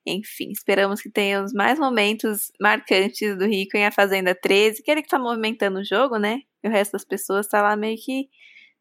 Enfim, 0.06 0.50
esperamos 0.50 1.02
que 1.02 1.10
tenhamos 1.10 1.52
mais 1.52 1.78
momentos 1.78 2.50
marcantes 2.60 3.36
do 3.36 3.46
Rico 3.46 3.76
em 3.76 3.86
A 3.86 3.92
Fazenda 3.92 4.34
13, 4.34 4.82
que 4.82 4.90
ele 4.90 5.02
que 5.02 5.08
tá 5.08 5.18
movimentando 5.18 5.80
o 5.80 5.84
jogo, 5.84 6.16
né? 6.18 6.40
E 6.62 6.68
o 6.68 6.70
resto 6.70 6.92
das 6.92 7.04
pessoas 7.04 7.46
tá 7.48 7.62
lá 7.62 7.76
meio 7.76 7.98
que 8.02 8.28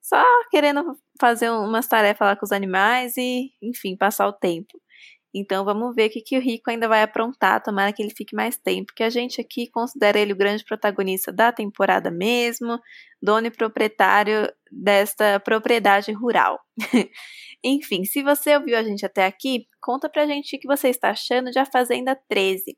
só 0.01 0.23
querendo 0.49 0.97
fazer 1.19 1.49
umas 1.51 1.87
tarefas 1.87 2.27
lá 2.27 2.35
com 2.35 2.45
os 2.45 2.51
animais 2.53 3.17
e, 3.17 3.51
enfim, 3.61 3.97
passar 3.97 4.27
o 4.27 4.33
tempo. 4.33 4.79
Então 5.33 5.63
vamos 5.63 5.93
ver 5.95 6.07
o 6.07 6.09
que, 6.09 6.21
que 6.21 6.37
o 6.37 6.41
Rico 6.41 6.71
ainda 6.71 6.87
vai 6.87 7.03
aprontar, 7.03 7.61
tomara 7.61 7.93
que 7.93 8.01
ele 8.01 8.13
fique 8.15 8.35
mais 8.35 8.57
tempo, 8.57 8.93
que 8.95 9.03
a 9.03 9.09
gente 9.09 9.39
aqui 9.39 9.69
considera 9.69 10.17
ele 10.19 10.33
o 10.33 10.35
grande 10.35 10.63
protagonista 10.63 11.31
da 11.31 11.51
temporada 11.51 12.09
mesmo, 12.09 12.79
dono 13.21 13.47
e 13.47 13.51
proprietário 13.51 14.51
desta 14.71 15.39
propriedade 15.39 16.11
rural. 16.11 16.59
Enfim, 17.63 18.05
se 18.05 18.23
você 18.23 18.55
ouviu 18.55 18.77
a 18.77 18.83
gente 18.83 19.05
até 19.05 19.25
aqui, 19.25 19.65
conta 19.81 20.09
pra 20.09 20.25
gente 20.25 20.55
o 20.55 20.59
que 20.59 20.67
você 20.67 20.89
está 20.89 21.09
achando 21.11 21.51
de 21.51 21.59
A 21.59 21.65
Fazenda 21.65 22.17
13. 22.27 22.75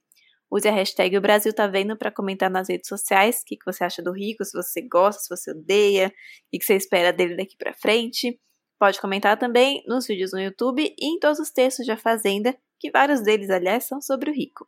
Use 0.52 0.68
a 0.68 0.72
hashtag 0.72 1.18
O 1.18 1.22
Brasil 1.22 1.54
Tá 1.54 1.66
Vendo 1.68 1.98
para 1.98 2.12
comentar 2.12 2.50
nas 2.50 2.68
redes 2.68 2.90
sociais 2.90 3.40
o 3.42 3.46
que, 3.46 3.56
que 3.56 3.66
você 3.66 3.86
acha 3.86 4.02
do 4.02 4.12
Rico, 4.12 4.44
se 4.44 4.52
você 4.52 4.82
gosta, 4.82 5.22
se 5.22 5.30
você 5.30 5.52
odeia, 5.52 6.12
o 6.54 6.60
que 6.60 6.66
você 6.66 6.76
espera 6.76 7.14
dele 7.14 7.38
daqui 7.38 7.56
para 7.58 7.74
frente. 7.74 8.38
Pode 8.82 9.00
comentar 9.00 9.38
também 9.38 9.84
nos 9.86 10.08
vídeos 10.08 10.32
no 10.34 10.42
YouTube 10.42 10.82
e 10.82 11.06
em 11.06 11.20
todos 11.20 11.38
os 11.38 11.52
textos 11.52 11.86
de 11.86 11.92
A 11.92 11.98
Fazenda, 11.98 12.58
que 12.80 12.90
vários 12.90 13.22
deles, 13.22 13.52
aliás, 13.52 13.86
são 13.86 14.02
sobre 14.02 14.32
o 14.32 14.34
rico. 14.34 14.68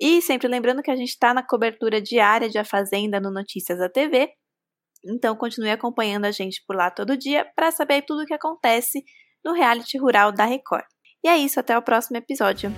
E 0.00 0.22
sempre 0.22 0.48
lembrando 0.48 0.82
que 0.82 0.90
a 0.90 0.96
gente 0.96 1.10
está 1.10 1.34
na 1.34 1.46
cobertura 1.46 2.00
diária 2.00 2.48
de 2.48 2.56
A 2.56 2.64
Fazenda 2.64 3.20
no 3.20 3.30
Notícias 3.30 3.78
da 3.78 3.90
TV, 3.90 4.30
então 5.04 5.36
continue 5.36 5.68
acompanhando 5.68 6.24
a 6.24 6.30
gente 6.30 6.64
por 6.66 6.74
lá 6.74 6.90
todo 6.90 7.14
dia 7.14 7.44
para 7.54 7.70
saber 7.70 8.00
tudo 8.06 8.22
o 8.22 8.24
que 8.24 8.32
acontece 8.32 9.04
no 9.44 9.52
reality 9.52 9.98
rural 9.98 10.32
da 10.32 10.46
Record. 10.46 10.86
E 11.22 11.28
é 11.28 11.36
isso, 11.36 11.60
até 11.60 11.76
o 11.76 11.82
próximo 11.82 12.16
episódio. 12.16 12.72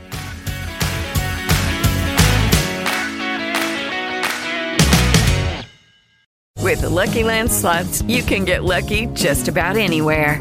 With 6.60 6.80
the 6.80 6.88
Lucky 6.88 7.22
Land 7.22 7.52
slots, 7.52 8.02
you 8.08 8.24
can 8.24 8.44
get 8.44 8.64
lucky 8.64 9.06
just 9.14 9.46
about 9.46 9.76
anywhere. 9.76 10.40